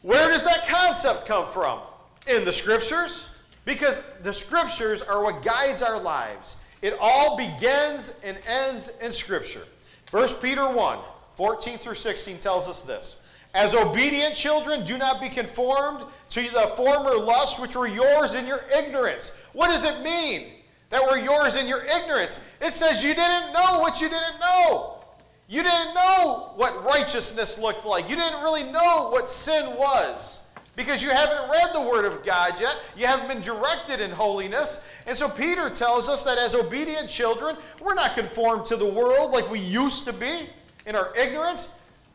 Where 0.01 0.27
does 0.27 0.44
that 0.44 0.68
concept 0.68 1.25
come 1.25 1.48
from? 1.48 1.80
In 2.27 2.46
the 2.46 2.53
scriptures? 2.53 3.30
Because 3.65 4.01
the 4.22 4.34
scriptures 4.34 5.01
are 5.01 5.24
what 5.24 5.42
guides 5.42 5.82
our 5.82 6.00
lives. 6.00 6.58
It 6.82 6.96
all 7.00 7.38
begins 7.38 8.13
and 8.24 8.38
ends 8.46 8.92
in 9.01 9.12
scripture. 9.12 9.63
1 10.12 10.30
Peter 10.42 10.68
1 10.68 11.00
14 11.36 11.77
through 11.80 11.96
16 11.96 12.38
tells 12.38 12.68
us 12.68 12.84
this. 12.84 13.22
As 13.56 13.74
obedient 13.74 14.36
children, 14.36 14.86
do 14.86 14.98
not 14.98 15.22
be 15.22 15.30
conformed 15.30 16.06
to 16.30 16.42
the 16.42 16.74
former 16.75 17.15
lusts 17.15 17.60
which 17.60 17.75
were 17.75 17.88
yours 17.88 18.34
in 18.34 18.46
your 18.46 18.62
ignorance. 18.75 19.32
What 19.53 19.70
does 19.70 19.84
it 19.84 20.01
mean? 20.01 20.51
That 20.93 21.03
were 21.03 21.17
yours 21.17 21.55
in 21.55 21.67
your 21.67 21.83
ignorance. 21.83 22.39
It 22.62 22.73
says 22.73 23.03
you 23.03 23.15
didn't 23.15 23.51
know 23.51 23.79
what 23.79 24.00
you 24.00 24.09
didn't 24.09 24.39
know. 24.39 25.00
You 25.47 25.63
didn't 25.63 25.95
know 25.95 26.51
what 26.55 26.85
righteousness 26.85 27.57
looked 27.57 27.83
like. 27.83 28.09
You 28.09 28.15
didn't 28.15 28.41
really 28.41 28.63
know 28.63 29.09
what 29.09 29.27
sin 29.27 29.65
was 29.75 30.39
because 30.75 31.01
you 31.01 31.09
haven't 31.09 31.50
read 31.50 31.69
the 31.73 31.81
Word 31.81 32.05
of 32.05 32.23
God 32.23 32.53
yet. 32.59 32.77
You 32.95 33.07
haven't 33.07 33.27
been 33.27 33.41
directed 33.41 34.01
in 34.01 34.12
holiness. 34.12 34.79
And 35.07 35.17
so 35.17 35.27
Peter 35.27 35.67
tells 35.71 36.09
us 36.09 36.23
that 36.25 36.38
as 36.38 36.53
obedient 36.53 37.09
children, 37.09 37.57
we're 37.81 37.95
not 37.95 38.13
conformed 38.13 38.67
to 38.67 38.75
the 38.75 38.85
world 38.85 39.31
like 39.31 39.50
we 39.50 39.59
used 39.59 40.05
to 40.05 40.13
be 40.13 40.47
in 40.85 40.95
our 40.95 41.12
ignorance, 41.17 41.69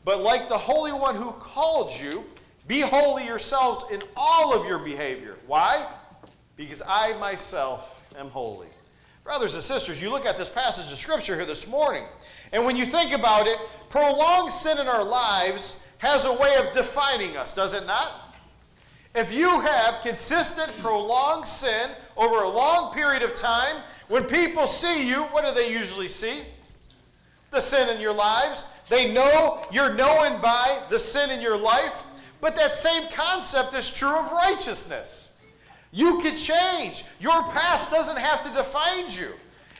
but 0.04 0.20
like 0.22 0.48
the 0.48 0.58
Holy 0.58 0.92
One 0.92 1.16
who 1.16 1.32
called 1.32 1.90
you, 2.00 2.24
be 2.68 2.80
holy 2.82 3.24
yourselves 3.24 3.84
in 3.90 4.02
all 4.14 4.54
of 4.54 4.66
your 4.66 4.78
behavior. 4.78 5.36
Why? 5.48 5.84
Because 6.58 6.82
I 6.86 7.16
myself 7.18 8.02
am 8.18 8.30
holy. 8.30 8.66
Brothers 9.22 9.54
and 9.54 9.62
sisters, 9.62 10.02
you 10.02 10.10
look 10.10 10.26
at 10.26 10.36
this 10.36 10.48
passage 10.48 10.90
of 10.90 10.98
Scripture 10.98 11.36
here 11.36 11.46
this 11.46 11.68
morning, 11.68 12.02
and 12.52 12.64
when 12.64 12.76
you 12.76 12.84
think 12.84 13.12
about 13.12 13.46
it, 13.46 13.58
prolonged 13.88 14.50
sin 14.50 14.78
in 14.78 14.88
our 14.88 15.04
lives 15.04 15.76
has 15.98 16.24
a 16.24 16.32
way 16.32 16.56
of 16.56 16.72
defining 16.72 17.36
us, 17.36 17.54
does 17.54 17.74
it 17.74 17.86
not? 17.86 18.34
If 19.14 19.32
you 19.32 19.60
have 19.60 20.00
consistent, 20.02 20.76
prolonged 20.78 21.46
sin 21.46 21.90
over 22.16 22.42
a 22.42 22.48
long 22.48 22.92
period 22.92 23.22
of 23.22 23.36
time, 23.36 23.76
when 24.08 24.24
people 24.24 24.66
see 24.66 25.08
you, 25.08 25.22
what 25.26 25.46
do 25.46 25.52
they 25.52 25.72
usually 25.72 26.08
see? 26.08 26.42
The 27.52 27.60
sin 27.60 27.88
in 27.88 28.00
your 28.00 28.14
lives. 28.14 28.64
They 28.88 29.12
know 29.12 29.64
you're 29.70 29.94
known 29.94 30.40
by 30.40 30.82
the 30.90 30.98
sin 30.98 31.30
in 31.30 31.40
your 31.40 31.56
life. 31.56 32.04
But 32.40 32.56
that 32.56 32.74
same 32.74 33.08
concept 33.10 33.74
is 33.74 33.90
true 33.90 34.18
of 34.18 34.32
righteousness. 34.32 35.27
You 35.92 36.18
can 36.20 36.36
change. 36.36 37.04
Your 37.20 37.42
past 37.44 37.90
doesn't 37.90 38.18
have 38.18 38.42
to 38.42 38.50
define 38.50 39.10
you. 39.10 39.30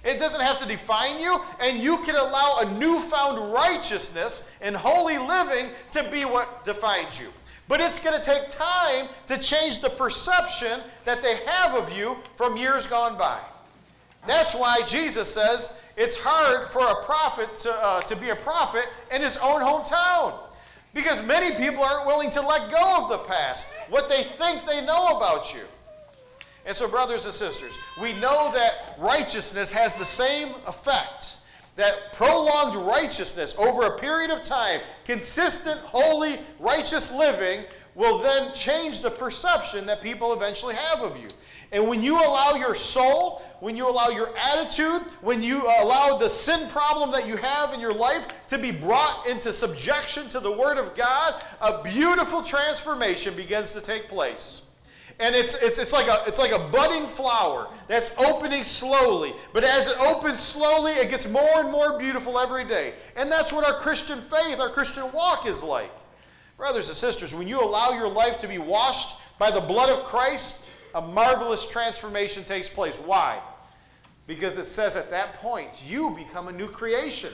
It 0.05 0.19
doesn't 0.19 0.41
have 0.41 0.59
to 0.59 0.67
define 0.67 1.21
you, 1.21 1.41
and 1.61 1.81
you 1.81 1.99
can 1.99 2.15
allow 2.15 2.59
a 2.61 2.79
newfound 2.79 3.53
righteousness 3.53 4.43
and 4.61 4.77
holy 4.77 5.19
living 5.19 5.71
to 5.91 6.09
be 6.11 6.25
what 6.25 6.65
defines 6.65 7.19
you. 7.19 7.29
But 7.67 7.81
it's 7.81 7.99
going 7.99 8.19
to 8.19 8.25
take 8.25 8.49
time 8.49 9.09
to 9.27 9.37
change 9.37 9.81
the 9.81 9.91
perception 9.91 10.81
that 11.05 11.21
they 11.21 11.41
have 11.47 11.75
of 11.75 11.93
you 11.93 12.17
from 12.37 12.57
years 12.57 12.87
gone 12.87 13.19
by. 13.19 13.39
That's 14.27 14.55
why 14.55 14.81
Jesus 14.87 15.33
says 15.33 15.71
it's 15.97 16.17
hard 16.17 16.69
for 16.69 16.87
a 16.87 17.05
prophet 17.05 17.59
to, 17.59 17.73
uh, 17.73 18.01
to 18.03 18.17
be 18.17 18.31
a 18.31 18.37
prophet 18.37 18.87
in 19.13 19.21
his 19.21 19.37
own 19.39 19.61
hometown. 19.61 20.39
Because 20.95 21.23
many 21.23 21.55
people 21.57 21.83
aren't 21.83 22.07
willing 22.07 22.31
to 22.31 22.41
let 22.41 22.71
go 22.71 23.03
of 23.03 23.11
the 23.11 23.19
past, 23.19 23.67
what 23.91 24.09
they 24.09 24.23
think 24.23 24.65
they 24.65 24.81
know 24.81 25.17
about 25.17 25.53
you. 25.53 25.61
And 26.69 26.77
so, 26.77 26.87
brothers 26.87 27.25
and 27.25 27.33
sisters, 27.33 27.79
we 27.99 28.13
know 28.13 28.51
that 28.53 28.95
righteousness 28.99 29.73
has 29.73 29.97
the 29.97 30.05
same 30.05 30.51
effect. 30.67 31.39
That 31.77 32.13
prolonged 32.13 32.77
righteousness 32.77 33.55
over 33.57 33.85
a 33.85 33.99
period 33.99 34.31
of 34.31 34.43
time, 34.43 34.81
consistent, 35.07 35.81
holy, 35.81 36.37
righteous 36.61 37.11
living, 37.11 37.65
will 37.95 38.19
then 38.19 38.53
change 38.53 39.01
the 39.01 39.11
perception 39.11 39.87
that 39.87 40.03
people 40.03 40.35
eventually 40.35 40.75
have 40.75 41.01
of 41.01 41.17
you. 41.17 41.29
And 41.73 41.89
when 41.89 42.03
you 42.03 42.17
allow 42.17 42.55
your 42.57 42.75
soul, 42.75 43.43
when 43.61 43.75
you 43.75 43.89
allow 43.89 44.09
your 44.09 44.37
attitude, 44.37 45.11
when 45.23 45.43
you 45.43 45.63
allow 45.81 46.19
the 46.19 46.29
sin 46.29 46.69
problem 46.69 47.13
that 47.13 47.27
you 47.27 47.39
have 47.39 47.73
in 47.73 47.81
your 47.81 47.95
life 47.95 48.29
to 48.49 48.59
be 48.59 48.73
brought 48.73 49.27
into 49.27 49.55
subjection 49.55 50.29
to 50.29 50.41
the 50.41 50.53
Word 50.53 50.77
of 50.77 50.95
God, 50.95 51.43
a 51.63 51.83
beautiful 51.83 52.43
transformation 52.43 53.35
begins 53.35 53.73
to 53.73 53.81
take 53.81 54.07
place. 54.07 54.63
And 55.21 55.35
it's, 55.35 55.55
it's, 55.55 55.79
it's, 55.79 55.93
like 55.93 56.07
a, 56.07 56.23
it's 56.29 56.39
like 56.39 56.53
a 56.53 56.59
budding 56.59 57.09
flower 57.09 57.69
that's 57.89 58.13
opening 58.19 58.63
slowly. 58.63 59.35
But 59.53 59.65
as 59.65 59.89
it 59.89 59.99
opens 59.99 60.39
slowly, 60.39 60.93
it 60.93 61.11
gets 61.11 61.27
more 61.27 61.57
and 61.57 61.73
more 61.73 61.99
beautiful 61.99 62.39
every 62.39 62.65
day. 62.65 62.95
And 63.17 63.31
that's 63.31 63.53
what 63.53 63.67
our 63.67 63.75
Christian 63.81 64.21
faith, 64.21 64.61
our 64.61 64.71
Christian 64.71 65.11
walk 65.13 65.47
is 65.47 65.63
like. 65.63 65.91
Brothers 66.57 66.89
and 66.89 66.97
sisters, 66.97 67.35
when 67.35 67.49
you 67.49 67.61
allow 67.61 67.91
your 67.91 68.09
life 68.09 68.41
to 68.41 68.49
be 68.49 68.59
washed 68.59 69.17
by 69.39 69.51
the 69.51 69.61
blood 69.61 69.91
of 69.91 70.05
Christ, 70.05 70.67
a 70.95 71.03
marvelous 71.03 71.67
transformation 71.67 72.45
takes 72.45 72.69
place. 72.69 72.97
Why? 72.97 73.41
Because 74.29 74.57
it 74.57 74.67
says 74.67 74.95
at 74.95 75.11
that 75.11 75.35
point, 75.39 75.69
you 75.87 76.11
become 76.11 76.49
a 76.49 76.53
new 76.53 76.69
creation. 76.69 77.33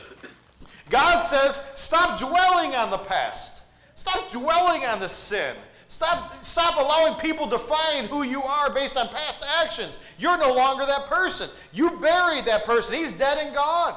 God 0.88 1.20
says, 1.20 1.60
stop 1.74 2.18
dwelling 2.18 2.74
on 2.74 2.90
the 2.90 2.98
past. 2.98 3.62
Stop 3.94 4.30
dwelling 4.30 4.84
on 4.84 5.00
the 5.00 5.08
sin. 5.08 5.54
Stop, 5.88 6.44
stop 6.44 6.76
allowing 6.76 7.14
people 7.20 7.46
to 7.46 7.52
define 7.52 8.06
who 8.06 8.22
you 8.22 8.42
are 8.42 8.70
based 8.70 8.96
on 8.96 9.08
past 9.08 9.44
actions. 9.60 9.98
You're 10.18 10.38
no 10.38 10.52
longer 10.52 10.84
that 10.86 11.06
person. 11.06 11.50
You 11.72 11.90
buried 11.98 12.46
that 12.46 12.64
person. 12.64 12.96
He's 12.96 13.12
dead 13.12 13.38
and 13.38 13.54
gone. 13.54 13.94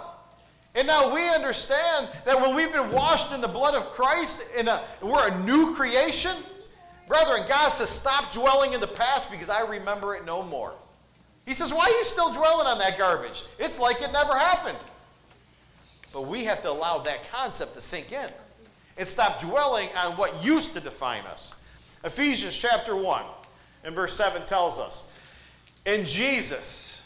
And 0.75 0.85
now 0.85 1.13
we 1.13 1.27
understand 1.29 2.07
that 2.25 2.39
when 2.39 2.55
we've 2.55 2.71
been 2.71 2.91
washed 2.91 3.31
in 3.31 3.41
the 3.41 3.47
blood 3.47 3.73
of 3.73 3.87
Christ, 3.93 4.43
in 4.55 4.67
a, 4.67 4.73
uh, 4.73 4.83
we're 5.01 5.27
a 5.27 5.43
new 5.43 5.73
creation. 5.73 6.35
Brethren, 7.07 7.45
God 7.49 7.69
says, 7.69 7.89
stop 7.89 8.31
dwelling 8.31 8.73
in 8.73 8.81
the 8.81 8.87
past 8.87 9.31
because 9.31 9.49
I 9.49 9.61
remember 9.61 10.13
it 10.13 10.23
no 10.23 10.43
more. 10.43 10.73
He 11.47 11.53
says, 11.53 11.73
why 11.73 11.85
are 11.85 11.97
you 11.97 12.03
still 12.03 12.31
dwelling 12.31 12.67
on 12.67 12.77
that 12.77 12.97
garbage? 12.97 13.43
It's 13.57 13.79
like 13.79 14.01
it 14.01 14.11
never 14.11 14.37
happened. 14.37 14.77
But 16.13 16.27
we 16.27 16.43
have 16.43 16.61
to 16.61 16.69
allow 16.69 16.99
that 16.99 17.27
concept 17.31 17.73
to 17.73 17.81
sink 17.81 18.11
in 18.11 18.29
and 18.97 19.07
stop 19.07 19.39
dwelling 19.39 19.89
on 19.97 20.17
what 20.17 20.43
used 20.43 20.73
to 20.73 20.79
define 20.79 21.25
us. 21.25 21.55
Ephesians 22.07 22.57
chapter 22.57 22.95
1 22.95 23.23
and 23.83 23.93
verse 23.93 24.15
7 24.15 24.43
tells 24.43 24.79
us, 24.79 25.03
In 25.85 26.05
Jesus, 26.05 26.97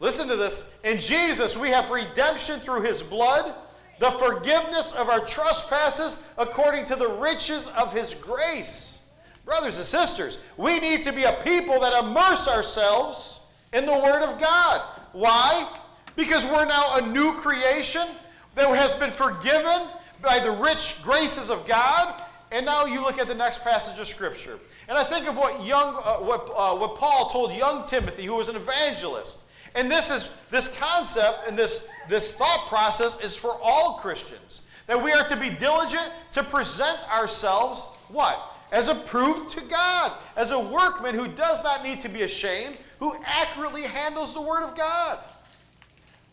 Listen 0.00 0.26
to 0.28 0.36
this. 0.36 0.64
In 0.82 0.98
Jesus, 0.98 1.56
we 1.56 1.68
have 1.68 1.90
redemption 1.90 2.58
through 2.60 2.80
his 2.80 3.02
blood, 3.02 3.54
the 3.98 4.10
forgiveness 4.12 4.92
of 4.92 5.10
our 5.10 5.20
trespasses 5.20 6.18
according 6.38 6.86
to 6.86 6.96
the 6.96 7.08
riches 7.08 7.68
of 7.68 7.92
his 7.92 8.14
grace. 8.14 9.02
Brothers 9.44 9.76
and 9.76 9.84
sisters, 9.84 10.38
we 10.56 10.80
need 10.80 11.02
to 11.02 11.12
be 11.12 11.24
a 11.24 11.38
people 11.44 11.78
that 11.80 11.92
immerse 12.02 12.48
ourselves 12.48 13.40
in 13.74 13.84
the 13.84 13.92
Word 13.92 14.22
of 14.22 14.40
God. 14.40 14.80
Why? 15.12 15.70
Because 16.16 16.46
we're 16.46 16.64
now 16.64 16.96
a 16.96 17.06
new 17.06 17.34
creation 17.34 18.08
that 18.54 18.66
has 18.74 18.94
been 18.94 19.10
forgiven 19.10 19.86
by 20.22 20.38
the 20.38 20.50
rich 20.50 20.96
graces 21.02 21.50
of 21.50 21.66
God. 21.68 22.22
And 22.52 22.66
now 22.66 22.84
you 22.84 23.00
look 23.00 23.18
at 23.18 23.28
the 23.28 23.34
next 23.34 23.62
passage 23.62 23.98
of 23.98 24.08
Scripture. 24.08 24.58
And 24.88 24.98
I 24.98 25.04
think 25.04 25.28
of 25.28 25.36
what, 25.36 25.64
young, 25.64 26.00
uh, 26.04 26.16
what, 26.16 26.50
uh, 26.54 26.76
what 26.76 26.96
Paul 26.96 27.28
told 27.30 27.52
young 27.52 27.84
Timothy, 27.86 28.24
who 28.24 28.36
was 28.36 28.48
an 28.48 28.56
evangelist. 28.56 29.40
And 29.74 29.90
this 29.90 30.10
is 30.10 30.30
this 30.50 30.66
concept 30.66 31.46
and 31.46 31.56
this, 31.56 31.82
this 32.08 32.34
thought 32.34 32.66
process 32.68 33.20
is 33.20 33.36
for 33.36 33.56
all 33.62 33.98
Christians. 34.00 34.62
That 34.88 35.00
we 35.00 35.12
are 35.12 35.22
to 35.28 35.36
be 35.36 35.50
diligent 35.50 36.10
to 36.32 36.42
present 36.42 36.98
ourselves 37.12 37.84
what? 38.08 38.40
As 38.72 38.88
approved 38.88 39.52
to 39.52 39.60
God, 39.60 40.12
as 40.36 40.50
a 40.50 40.58
workman 40.58 41.14
who 41.14 41.28
does 41.28 41.62
not 41.62 41.84
need 41.84 42.00
to 42.00 42.08
be 42.08 42.22
ashamed, 42.22 42.76
who 42.98 43.16
accurately 43.24 43.82
handles 43.82 44.34
the 44.34 44.42
Word 44.42 44.62
of 44.62 44.76
God. 44.76 45.18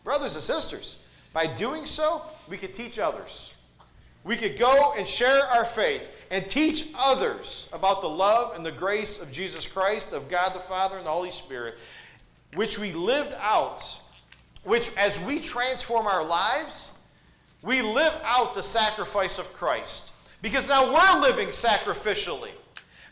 Brothers 0.04 0.36
and 0.36 0.44
sisters, 0.44 0.98
by 1.34 1.46
doing 1.46 1.86
so, 1.86 2.24
we 2.50 2.58
could 2.58 2.74
teach 2.74 2.98
others. 2.98 3.54
We 4.28 4.36
could 4.36 4.60
go 4.60 4.94
and 4.98 5.08
share 5.08 5.44
our 5.46 5.64
faith 5.64 6.12
and 6.30 6.46
teach 6.46 6.90
others 7.00 7.70
about 7.72 8.02
the 8.02 8.10
love 8.10 8.58
and 8.58 8.66
the 8.66 8.74
grace 8.74 9.20
of 9.20 9.32
Jesus 9.32 9.66
Christ, 9.66 10.12
of 10.12 10.28
God 10.28 10.54
the 10.54 10.60
Father, 10.60 10.98
and 10.98 11.06
the 11.06 11.12
Holy 11.12 11.32
Spirit 11.32 11.78
which 12.54 12.78
we 12.78 12.92
lived 12.92 13.34
out, 13.40 14.00
which 14.64 14.92
as 14.98 15.18
we 15.22 15.40
transform 15.40 16.08
our 16.08 16.26
lives, 16.26 16.92
we 17.62 17.82
live 17.82 18.14
out 18.26 18.54
the 18.54 18.64
sacrifice 18.64 19.40
of 19.40 19.54
Christ. 19.54 20.12
Because 20.42 20.68
now 20.68 20.94
we're 20.94 21.22
living 21.22 21.48
sacrificially. 21.48 22.52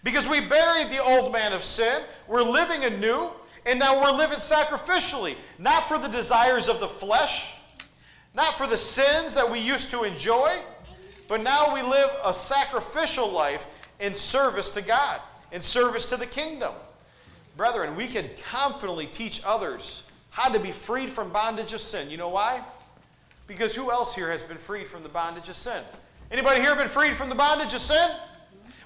Because 0.04 0.28
we 0.28 0.42
buried 0.42 0.92
the 0.92 1.02
old 1.02 1.32
man 1.32 1.54
of 1.54 1.64
sin, 1.64 2.04
we're 2.28 2.44
living 2.44 2.84
anew, 2.84 3.32
and 3.66 3.80
now 3.80 4.02
we're 4.02 4.16
living 4.16 4.40
sacrificially, 4.40 5.36
not 5.60 5.88
for 5.88 5.98
the 5.98 6.10
desires 6.10 6.68
of 6.68 6.82
the 6.82 6.88
flesh, 6.88 7.56
not 8.34 8.58
for 8.58 8.68
the 8.68 8.78
sins 8.78 9.34
that 9.34 9.50
we 9.50 9.60
used 9.60 9.90
to 9.92 10.04
enjoy, 10.04 10.62
but 11.28 11.42
now 11.42 11.74
we 11.74 11.82
live 11.82 12.10
a 12.24 12.34
sacrificial 12.34 13.30
life 13.30 13.68
in 14.00 14.14
service 14.14 14.72
to 14.72 14.82
God, 14.82 15.20
in 15.52 15.62
service 15.62 16.06
to 16.06 16.18
the 16.18 16.26
kingdom. 16.26 16.74
Brethren, 17.58 17.96
we 17.96 18.08
can 18.08 18.30
confidently 18.52 19.08
teach 19.08 19.42
others 19.46 20.04
how 20.30 20.50
to 20.50 20.60
be 20.60 20.72
freed 20.72 21.10
from 21.10 21.32
bondage 21.32 21.74
of 21.74 21.80
sin. 21.80 22.10
You 22.10 22.18
know 22.18 22.30
why? 22.30 22.62
Because 23.48 23.74
who 23.76 23.92
else 23.92 24.14
here 24.14 24.30
has 24.30 24.44
been 24.44 24.58
freed 24.58 24.88
from 24.88 25.04
the 25.04 25.10
bondage 25.10 25.50
of 25.50 25.56
sin? 25.56 25.84
Anybody 26.32 26.60
here 26.60 26.76
been 26.76 26.90
freed 26.90 27.16
from 27.16 27.30
the 27.30 27.36
bondage 27.36 27.74
of 27.74 27.80
sin? 27.80 28.10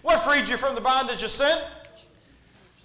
What 0.01 0.19
freed 0.19 0.47
you 0.47 0.57
from 0.57 0.75
the 0.75 0.81
bondage 0.81 1.23
of 1.23 1.31
sin? 1.31 1.57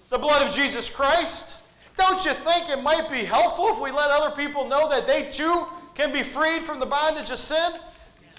The 0.09 0.17
blood 0.17 0.41
of 0.41 0.53
Jesus 0.53 0.89
Christ. 0.89 1.57
Don't 1.95 2.23
you 2.25 2.33
think 2.33 2.69
it 2.69 2.81
might 2.81 3.09
be 3.09 3.19
helpful 3.19 3.67
if 3.69 3.79
we 3.79 3.91
let 3.91 4.09
other 4.09 4.35
people 4.35 4.67
know 4.67 4.87
that 4.89 5.07
they 5.07 5.29
too 5.29 5.67
can 5.93 6.11
be 6.11 6.23
freed 6.23 6.61
from 6.63 6.79
the 6.79 6.85
bondage 6.85 7.29
of 7.29 7.37
sin? 7.37 7.73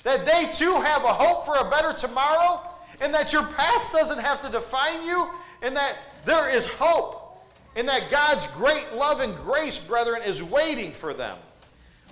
That 0.07 0.25
they 0.25 0.47
too 0.53 0.81
have 0.81 1.03
a 1.03 1.13
hope 1.13 1.45
for 1.45 1.57
a 1.57 1.69
better 1.69 1.93
tomorrow? 1.93 2.63
And 3.01 3.13
that 3.13 3.33
your 3.33 3.43
past 3.43 3.93
doesn't 3.93 4.21
have 4.21 4.41
to 4.43 4.49
define 4.49 5.05
you? 5.05 5.29
And 5.63 5.75
that 5.77 5.97
there 6.25 6.49
is 6.49 6.65
hope 6.65 7.25
and 7.75 7.89
that 7.89 8.09
God's 8.09 8.47
great 8.49 8.87
love 8.95 9.19
and 9.19 9.35
grace, 9.37 9.81
brethren, 9.81 10.23
is 10.23 10.45
waiting 10.45 10.93
for 10.93 11.13
them. 11.13 11.37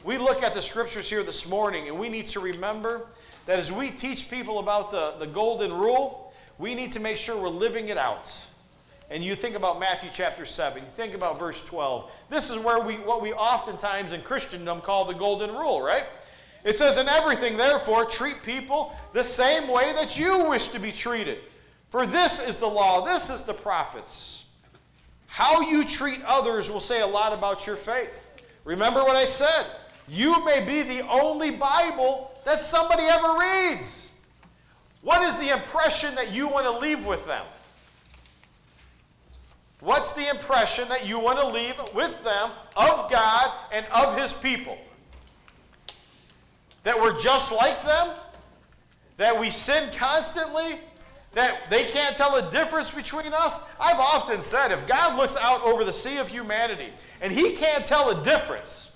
We 0.03 0.19
look 0.19 0.43
at 0.43 0.53
the 0.55 0.61
scriptures 0.61 1.09
here 1.09 1.23
this 1.23 1.49
morning, 1.49 1.87
and 1.87 1.97
we 1.97 2.09
need 2.09 2.27
to 2.29 2.41
remember 2.41 3.07
that 3.47 3.61
as 3.61 3.71
we 3.71 3.91
teach 3.91 4.29
people 4.29 4.59
about 4.59 4.91
the, 4.91 5.15
the 5.19 5.27
golden 5.27 5.73
rule, 5.73 6.35
we 6.59 6.75
need 6.75 6.91
to 6.93 7.01
make 7.01 7.17
sure 7.17 7.41
we're 7.41 7.49
living 7.49 7.91
it 7.91 7.97
out. 7.97 8.47
And 9.09 9.23
you 9.25 9.37
think 9.37 9.55
about 9.55 9.79
Matthew 9.79 10.11
chapter 10.13 10.45
7, 10.45 10.83
you 10.83 10.89
think 10.89 11.15
about 11.15 11.39
verse 11.39 11.63
12. 11.63 12.11
This 12.29 12.51
is 12.51 12.59
where 12.59 12.81
we 12.81 12.95
what 12.97 13.23
we 13.23 13.33
oftentimes 13.33 14.13
in 14.13 14.23
Christendom 14.23 14.81
call 14.81 15.05
the 15.05 15.15
golden 15.15 15.51
rule, 15.51 15.81
right? 15.81 16.05
It 16.65 16.75
says, 16.75 16.97
In 16.97 17.09
everything, 17.09 17.57
therefore, 17.57 18.05
treat 18.07 18.43
people 18.43 18.97
the 19.13 19.23
same 19.23 19.69
way 19.69 19.93
that 19.93 20.19
you 20.19 20.49
wish 20.49 20.69
to 20.69 20.81
be 20.81 20.91
treated. 20.91 21.39
For 21.91 22.07
this 22.07 22.41
is 22.41 22.57
the 22.57 22.67
law, 22.67 23.05
this 23.05 23.31
is 23.31 23.43
the 23.43 23.55
prophets. 23.55 24.45
How 25.27 25.61
you 25.61 25.85
treat 25.85 26.23
others 26.25 26.71
will 26.71 26.81
say 26.81 27.03
a 27.03 27.07
lot 27.07 27.33
about 27.33 27.67
your 27.67 27.77
faith. 27.77 28.31
Remember 28.65 29.05
what 29.05 29.17
I 29.17 29.27
said. 29.27 29.67
You 30.09 30.45
may 30.45 30.61
be 30.61 30.83
the 30.83 31.07
only 31.09 31.51
Bible 31.51 32.33
that 32.45 32.61
somebody 32.61 33.03
ever 33.05 33.39
reads. 33.39 34.11
What 35.03 35.23
is 35.23 35.37
the 35.37 35.51
impression 35.51 36.15
that 36.15 36.35
you 36.35 36.49
want 36.49 36.67
to 36.67 36.79
leave 36.79 37.07
with 37.07 37.27
them? 37.27 37.45
What's 39.81 40.15
the 40.15 40.29
impression 40.31 40.89
that 40.89 41.07
you 41.07 41.19
want 41.19 41.39
to 41.39 41.47
leave 41.47 41.75
with 41.95 42.25
them 42.25 42.51
of 42.75 43.11
God 43.11 43.51
and 43.71 43.85
of 43.95 44.19
His 44.19 44.33
people? 44.33 44.79
That 46.85 47.01
we're 47.01 47.19
just 47.19 47.51
like 47.51 47.83
them? 47.83 48.15
That 49.17 49.39
we 49.39 49.51
sin 49.51 49.91
constantly? 49.97 50.79
That 51.33 51.69
they 51.69 51.85
can't 51.85 52.17
tell 52.17 52.41
the 52.41 52.49
difference 52.51 52.91
between 52.91 53.33
us? 53.35 53.59
I've 53.81 53.99
often 53.99 54.41
said 54.41 54.71
if 54.71 54.87
God 54.87 55.17
looks 55.17 55.37
out 55.37 55.63
over 55.63 55.83
the 55.83 55.93
sea 55.93 56.19
of 56.19 56.29
humanity 56.29 56.91
and 57.21 57.33
He 57.33 57.53
can't 57.53 57.85
tell 57.85 58.15
the 58.15 58.23
difference 58.23 58.93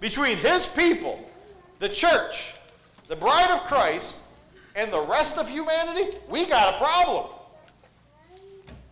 between 0.00 0.36
His 0.38 0.66
people, 0.66 1.24
the 1.78 1.88
church, 1.88 2.54
the 3.06 3.16
bride 3.16 3.50
of 3.50 3.60
Christ, 3.64 4.18
and 4.74 4.92
the 4.92 5.00
rest 5.00 5.38
of 5.38 5.48
humanity, 5.48 6.16
we 6.28 6.46
got 6.46 6.74
a 6.74 6.78
problem. 6.78 7.26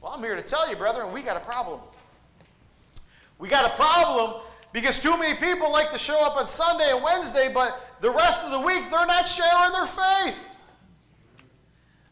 Well, 0.00 0.12
I'm 0.12 0.22
here 0.22 0.36
to 0.36 0.42
tell 0.42 0.68
you, 0.68 0.76
brethren, 0.76 1.12
we 1.12 1.22
got 1.22 1.36
a 1.36 1.40
problem. 1.40 1.80
We 3.38 3.48
got 3.48 3.70
a 3.70 3.74
problem 3.74 4.42
because 4.72 4.98
too 4.98 5.16
many 5.18 5.34
people 5.34 5.70
like 5.70 5.90
to 5.90 5.98
show 5.98 6.24
up 6.24 6.36
on 6.36 6.46
Sunday 6.46 6.90
and 6.90 7.02
Wednesday, 7.02 7.50
but 7.52 7.80
the 8.00 8.10
rest 8.10 8.42
of 8.42 8.50
the 8.50 8.60
week 8.60 8.82
they're 8.90 9.06
not 9.06 9.26
sharing 9.26 9.72
their 9.72 9.86
faith. 9.86 10.60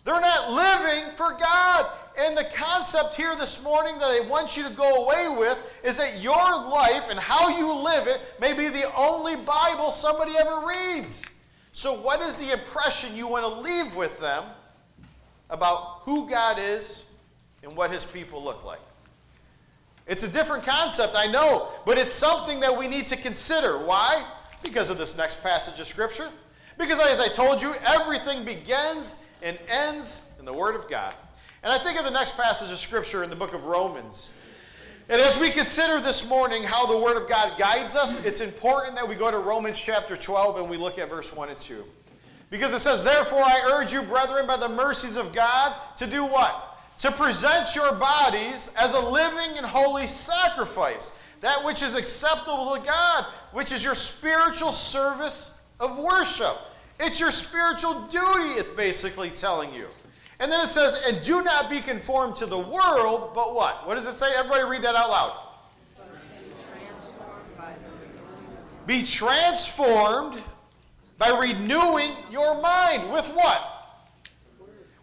They're 0.04 0.20
not 0.20 0.50
living 0.50 1.14
for 1.16 1.32
God. 1.32 1.86
And 2.16 2.36
the 2.36 2.44
concept 2.54 3.16
here 3.16 3.34
this 3.34 3.62
morning 3.62 3.98
that 3.98 4.10
I 4.10 4.20
want 4.20 4.56
you 4.56 4.62
to 4.62 4.70
go 4.70 5.04
away 5.04 5.34
with 5.36 5.58
is 5.82 5.96
that 5.96 6.22
your 6.22 6.36
life 6.36 7.08
and 7.10 7.18
how 7.18 7.48
you 7.48 7.74
live 7.74 8.06
it 8.06 8.20
may 8.40 8.52
be 8.52 8.68
the 8.68 8.92
only 8.94 9.34
Bible 9.34 9.90
somebody 9.90 10.32
ever 10.38 10.64
reads. 10.66 11.26
So, 11.72 11.92
what 11.92 12.20
is 12.20 12.36
the 12.36 12.52
impression 12.52 13.16
you 13.16 13.26
want 13.26 13.44
to 13.44 13.60
leave 13.60 13.96
with 13.96 14.20
them 14.20 14.44
about 15.50 16.02
who 16.02 16.28
God 16.28 16.58
is 16.60 17.04
and 17.64 17.74
what 17.76 17.90
his 17.90 18.04
people 18.04 18.42
look 18.42 18.64
like? 18.64 18.78
It's 20.06 20.22
a 20.22 20.28
different 20.28 20.64
concept, 20.64 21.14
I 21.16 21.26
know, 21.26 21.68
but 21.84 21.98
it's 21.98 22.12
something 22.12 22.60
that 22.60 22.76
we 22.76 22.86
need 22.86 23.08
to 23.08 23.16
consider. 23.16 23.78
Why? 23.78 24.22
Because 24.64 24.90
of 24.90 24.98
this 24.98 25.16
next 25.16 25.42
passage 25.42 25.78
of 25.78 25.86
Scripture. 25.86 26.30
Because, 26.78 26.98
as 26.98 27.20
I 27.20 27.28
told 27.28 27.62
you, 27.62 27.74
everything 27.86 28.44
begins 28.44 29.14
and 29.42 29.56
ends 29.68 30.20
in 30.40 30.44
the 30.44 30.52
Word 30.52 30.74
of 30.74 30.88
God. 30.88 31.14
And 31.62 31.72
I 31.72 31.78
think 31.78 31.98
of 31.98 32.04
the 32.04 32.10
next 32.10 32.36
passage 32.36 32.72
of 32.72 32.78
Scripture 32.78 33.22
in 33.22 33.30
the 33.30 33.36
book 33.36 33.54
of 33.54 33.66
Romans. 33.66 34.30
And 35.08 35.20
as 35.20 35.38
we 35.38 35.50
consider 35.50 36.00
this 36.00 36.26
morning 36.26 36.62
how 36.62 36.86
the 36.86 36.98
Word 36.98 37.16
of 37.16 37.28
God 37.28 37.58
guides 37.58 37.94
us, 37.94 38.22
it's 38.24 38.40
important 38.40 38.96
that 38.96 39.06
we 39.06 39.14
go 39.14 39.30
to 39.30 39.38
Romans 39.38 39.80
chapter 39.80 40.16
12 40.16 40.58
and 40.58 40.70
we 40.70 40.78
look 40.78 40.98
at 40.98 41.10
verse 41.10 41.32
1 41.32 41.50
and 41.50 41.58
2. 41.58 41.84
Because 42.50 42.72
it 42.72 42.80
says, 42.80 43.04
Therefore 43.04 43.42
I 43.42 43.60
urge 43.66 43.92
you, 43.92 44.00
brethren, 44.02 44.46
by 44.46 44.56
the 44.56 44.68
mercies 44.68 45.16
of 45.16 45.32
God, 45.32 45.74
to 45.96 46.06
do 46.06 46.24
what? 46.24 46.78
To 47.00 47.12
present 47.12 47.74
your 47.74 47.92
bodies 47.92 48.70
as 48.76 48.94
a 48.94 49.00
living 49.00 49.58
and 49.58 49.66
holy 49.66 50.06
sacrifice, 50.06 51.12
that 51.44 51.62
which 51.62 51.82
is 51.82 51.94
acceptable 51.94 52.74
to 52.74 52.80
God, 52.80 53.26
which 53.52 53.70
is 53.70 53.84
your 53.84 53.94
spiritual 53.94 54.72
service 54.72 55.50
of 55.78 55.98
worship. 55.98 56.56
It's 56.98 57.20
your 57.20 57.30
spiritual 57.30 58.06
duty, 58.08 58.54
it's 58.58 58.74
basically 58.74 59.28
telling 59.28 59.70
you. 59.74 59.88
And 60.40 60.50
then 60.50 60.62
it 60.62 60.68
says, 60.68 60.96
and 61.06 61.22
do 61.22 61.42
not 61.42 61.68
be 61.68 61.80
conformed 61.80 62.34
to 62.36 62.46
the 62.46 62.58
world, 62.58 63.32
but 63.34 63.54
what? 63.54 63.86
What 63.86 63.96
does 63.96 64.06
it 64.06 64.14
say? 64.14 64.28
Everybody 64.34 64.64
read 64.64 64.80
that 64.84 64.94
out 64.94 65.10
loud. 65.10 65.38
Be 68.86 69.02
transformed 69.02 70.42
by 71.18 71.28
renewing 71.28 72.12
your 72.30 72.58
mind. 72.62 73.12
With 73.12 73.28
what? 73.34 73.60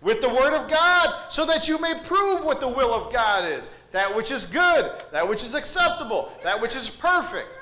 With 0.02 0.22
the 0.22 0.30
Word 0.30 0.60
of 0.60 0.68
God, 0.68 1.20
so 1.30 1.46
that 1.46 1.68
you 1.68 1.78
may 1.80 1.94
prove 2.04 2.44
what 2.44 2.60
the 2.60 2.68
will 2.68 2.96
of 2.96 3.14
God 3.14 3.46
is. 3.46 3.70
That 3.92 4.16
which 4.16 4.32
is 4.32 4.46
good, 4.46 4.92
that 5.12 5.28
which 5.28 5.44
is 5.44 5.54
acceptable, 5.54 6.32
that 6.44 6.60
which 6.60 6.76
is 6.76 6.90
perfect. 6.90 7.58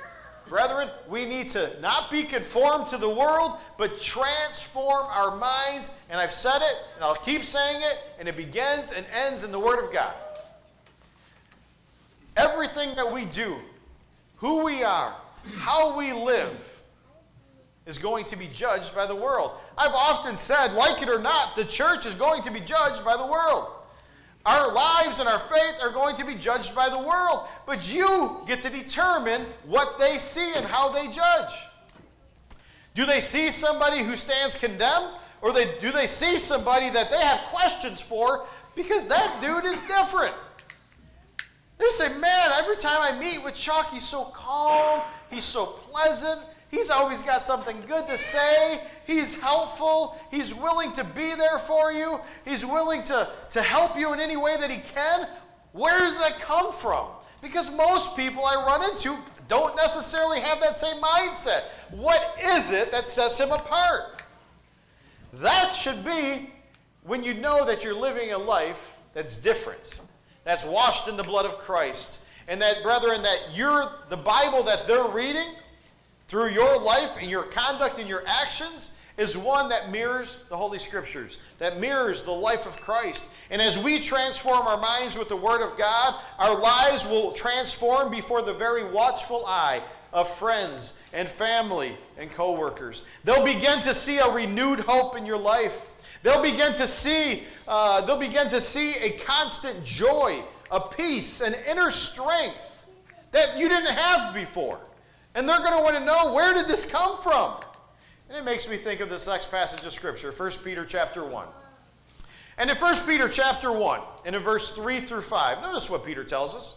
Brethren, 0.47 0.89
we 1.07 1.25
need 1.25 1.49
to 1.49 1.79
not 1.79 2.09
be 2.09 2.23
conformed 2.23 2.87
to 2.87 2.97
the 2.97 3.09
world, 3.09 3.53
but 3.77 3.99
transform 4.01 5.05
our 5.07 5.35
minds. 5.35 5.91
And 6.09 6.19
I've 6.19 6.33
said 6.33 6.61
it, 6.61 6.75
and 6.95 7.03
I'll 7.03 7.15
keep 7.15 7.43
saying 7.43 7.81
it, 7.81 7.99
and 8.17 8.27
it 8.27 8.35
begins 8.35 8.91
and 8.91 9.05
ends 9.13 9.43
in 9.43 9.51
the 9.51 9.59
Word 9.59 9.83
of 9.83 9.93
God. 9.93 10.13
Everything 12.35 12.95
that 12.95 13.11
we 13.11 13.25
do, 13.25 13.57
who 14.37 14.63
we 14.63 14.83
are, 14.83 15.13
how 15.55 15.95
we 15.95 16.13
live, 16.13 16.83
is 17.85 17.97
going 17.97 18.25
to 18.25 18.35
be 18.35 18.47
judged 18.47 18.95
by 18.95 19.05
the 19.05 19.15
world. 19.15 19.51
I've 19.77 19.93
often 19.93 20.37
said, 20.37 20.73
like 20.73 21.01
it 21.01 21.09
or 21.09 21.19
not, 21.19 21.55
the 21.55 21.65
church 21.65 22.05
is 22.05 22.15
going 22.15 22.43
to 22.43 22.51
be 22.51 22.59
judged 22.59 23.03
by 23.03 23.17
the 23.17 23.25
world. 23.25 23.67
Our 24.45 24.71
lives 24.73 25.19
and 25.19 25.27
our 25.27 25.39
faith 25.39 25.75
are 25.81 25.91
going 25.91 26.15
to 26.15 26.25
be 26.25 26.33
judged 26.33 26.73
by 26.73 26.89
the 26.89 26.97
world, 26.97 27.47
but 27.65 27.91
you 27.93 28.41
get 28.47 28.61
to 28.61 28.69
determine 28.69 29.45
what 29.65 29.99
they 29.99 30.17
see 30.17 30.53
and 30.55 30.65
how 30.65 30.89
they 30.89 31.07
judge. 31.07 31.53
Do 32.95 33.05
they 33.05 33.21
see 33.21 33.51
somebody 33.51 33.99
who 33.99 34.15
stands 34.15 34.57
condemned, 34.57 35.15
or 35.41 35.53
they, 35.53 35.77
do 35.79 35.91
they 35.91 36.07
see 36.07 36.37
somebody 36.37 36.89
that 36.89 37.11
they 37.11 37.21
have 37.21 37.41
questions 37.49 38.01
for 38.01 38.45
because 38.75 39.05
that 39.05 39.39
dude 39.41 39.65
is 39.65 39.79
different? 39.81 40.33
They 41.77 41.89
say, 41.91 42.09
man, 42.09 42.51
every 42.57 42.75
time 42.75 42.99
I 43.01 43.17
meet 43.17 43.43
with 43.43 43.55
Chuck, 43.55 43.89
he's 43.91 44.07
so 44.07 44.25
calm, 44.25 45.01
he's 45.29 45.45
so 45.45 45.65
pleasant, 45.65 46.41
He's 46.69 46.89
always 46.89 47.21
got 47.21 47.43
something 47.43 47.81
good 47.87 48.07
to 48.07 48.17
say. 48.17 48.81
He's 49.05 49.35
helpful. 49.35 50.19
He's 50.29 50.53
willing 50.53 50.91
to 50.93 51.03
be 51.03 51.33
there 51.35 51.57
for 51.57 51.91
you. 51.91 52.19
He's 52.45 52.65
willing 52.65 53.01
to, 53.03 53.29
to 53.51 53.61
help 53.61 53.97
you 53.97 54.13
in 54.13 54.19
any 54.19 54.37
way 54.37 54.55
that 54.57 54.69
he 54.69 54.77
can. 54.77 55.27
Where 55.71 55.99
does 55.99 56.17
that 56.19 56.39
come 56.39 56.71
from? 56.71 57.07
Because 57.41 57.71
most 57.71 58.15
people 58.15 58.45
I 58.45 58.55
run 58.55 58.83
into 58.83 59.17
don't 59.47 59.75
necessarily 59.75 60.39
have 60.39 60.61
that 60.61 60.77
same 60.77 60.97
mindset. 61.01 61.63
What 61.89 62.35
is 62.41 62.71
it 62.71 62.91
that 62.91 63.07
sets 63.07 63.39
him 63.39 63.51
apart? 63.51 64.21
That 65.33 65.73
should 65.73 66.05
be 66.05 66.51
when 67.03 67.23
you 67.23 67.33
know 67.33 67.65
that 67.65 67.83
you're 67.83 67.95
living 67.95 68.31
a 68.31 68.37
life 68.37 68.93
that's 69.13 69.37
different, 69.37 69.99
that's 70.43 70.65
washed 70.65 71.07
in 71.07 71.17
the 71.17 71.23
blood 71.23 71.45
of 71.45 71.57
Christ, 71.57 72.19
and 72.47 72.61
that, 72.61 72.83
brethren, 72.83 73.23
that 73.23 73.39
you're 73.53 73.91
the 74.09 74.17
Bible 74.17 74.63
that 74.63 74.87
they're 74.87 75.07
reading 75.07 75.47
through 76.29 76.49
your 76.49 76.79
life 76.79 77.17
and 77.19 77.29
your 77.29 77.43
conduct 77.43 77.99
and 77.99 78.07
your 78.07 78.23
actions 78.25 78.91
is 79.17 79.35
one 79.35 79.67
that 79.67 79.91
mirrors 79.91 80.37
the 80.47 80.55
Holy 80.55 80.79
Scriptures, 80.79 81.39
that 81.57 81.79
mirrors 81.79 82.21
the 82.21 82.31
life 82.31 82.65
of 82.65 82.79
Christ. 82.79 83.25
And 83.49 83.61
as 83.61 83.77
we 83.77 83.99
transform 83.99 84.65
our 84.65 84.79
minds 84.79 85.17
with 85.17 85.27
the 85.27 85.35
Word 85.35 85.61
of 85.61 85.77
God, 85.77 86.15
our 86.37 86.57
lives 86.57 87.05
will 87.05 87.33
transform 87.33 88.11
before 88.11 88.43
the 88.43 88.53
very 88.53 88.85
watchful 88.85 89.43
eye 89.45 89.81
of 90.13 90.29
friends 90.29 90.93
and 91.13 91.27
family 91.27 91.93
and 92.17 92.31
coworkers. 92.31 93.03
They'll 93.23 93.43
begin 93.43 93.81
to 93.81 93.93
see 93.93 94.19
a 94.19 94.29
renewed 94.29 94.81
hope 94.81 95.17
in 95.17 95.25
your 95.25 95.37
life. 95.37 95.89
They'll 96.21 96.43
begin 96.43 96.73
to 96.75 96.87
see, 96.87 97.43
uh, 97.67 98.01
they'll 98.01 98.17
begin 98.17 98.47
to 98.49 98.61
see 98.61 98.93
a 99.01 99.17
constant 99.17 99.83
joy, 99.83 100.43
a 100.71 100.79
peace, 100.79 101.41
an 101.41 101.55
inner 101.69 101.89
strength 101.89 102.85
that 103.31 103.57
you 103.57 103.67
didn't 103.67 103.97
have 103.97 104.33
before. 104.33 104.79
And 105.35 105.47
they're 105.47 105.59
going 105.59 105.73
to 105.73 105.83
want 105.83 105.95
to 105.95 106.03
know 106.03 106.33
where 106.33 106.53
did 106.53 106.67
this 106.67 106.85
come 106.85 107.17
from? 107.17 107.55
And 108.29 108.37
it 108.37 108.43
makes 108.43 108.67
me 108.67 108.77
think 108.77 108.99
of 108.99 109.09
this 109.09 109.27
next 109.27 109.49
passage 109.51 109.85
of 109.85 109.91
Scripture, 109.91 110.31
1 110.31 110.51
Peter 110.63 110.85
chapter 110.85 111.23
1. 111.23 111.47
And 112.57 112.69
in 112.69 112.75
1 112.75 112.95
Peter 113.07 113.29
chapter 113.29 113.71
1, 113.71 114.01
and 114.25 114.35
in 114.35 114.41
verse 114.41 114.69
3 114.69 114.99
through 114.99 115.21
5, 115.21 115.61
notice 115.61 115.89
what 115.89 116.03
Peter 116.03 116.23
tells 116.23 116.55
us. 116.55 116.75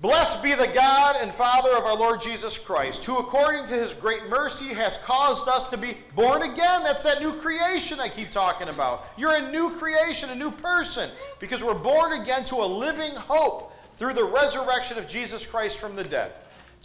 Blessed 0.00 0.42
be 0.42 0.52
the 0.54 0.66
God 0.66 1.16
and 1.18 1.32
Father 1.32 1.70
of 1.74 1.84
our 1.84 1.96
Lord 1.96 2.20
Jesus 2.20 2.58
Christ, 2.58 3.04
who 3.04 3.16
according 3.16 3.64
to 3.66 3.72
his 3.72 3.94
great 3.94 4.28
mercy 4.28 4.74
has 4.74 4.98
caused 4.98 5.48
us 5.48 5.64
to 5.66 5.78
be 5.78 5.96
born 6.14 6.42
again. 6.42 6.82
That's 6.82 7.02
that 7.04 7.22
new 7.22 7.32
creation 7.32 7.98
I 7.98 8.10
keep 8.10 8.30
talking 8.30 8.68
about. 8.68 9.06
You're 9.16 9.36
a 9.36 9.50
new 9.50 9.70
creation, 9.70 10.28
a 10.28 10.34
new 10.34 10.50
person, 10.50 11.10
because 11.38 11.64
we're 11.64 11.72
born 11.72 12.20
again 12.20 12.44
to 12.44 12.56
a 12.56 12.66
living 12.66 13.14
hope 13.14 13.72
through 13.96 14.12
the 14.12 14.24
resurrection 14.24 14.98
of 14.98 15.08
Jesus 15.08 15.46
Christ 15.46 15.78
from 15.78 15.96
the 15.96 16.04
dead 16.04 16.32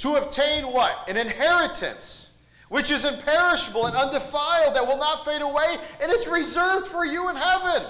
to 0.01 0.15
obtain 0.15 0.65
what? 0.65 1.07
An 1.07 1.15
inheritance, 1.15 2.31
which 2.69 2.89
is 2.89 3.05
imperishable 3.05 3.85
and 3.85 3.95
undefiled, 3.95 4.75
that 4.75 4.85
will 4.85 4.97
not 4.97 5.23
fade 5.25 5.43
away, 5.43 5.77
and 6.01 6.11
it's 6.11 6.27
reserved 6.27 6.87
for 6.87 7.05
you 7.05 7.29
in 7.29 7.35
heaven. 7.35 7.83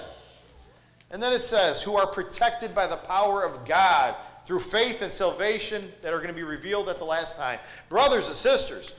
And 1.10 1.22
then 1.22 1.32
it 1.32 1.40
says, 1.40 1.82
who 1.82 1.96
are 1.96 2.06
protected 2.06 2.74
by 2.74 2.86
the 2.86 2.96
power 2.96 3.42
of 3.42 3.66
God 3.66 4.14
through 4.44 4.60
faith 4.60 5.00
and 5.00 5.10
salvation 5.10 5.90
that 6.02 6.12
are 6.12 6.18
going 6.18 6.28
to 6.28 6.34
be 6.34 6.42
revealed 6.42 6.90
at 6.90 6.98
the 6.98 7.04
last 7.04 7.36
time. 7.36 7.58
Brothers 7.88 8.26
and 8.26 8.36
sisters, 8.36 8.92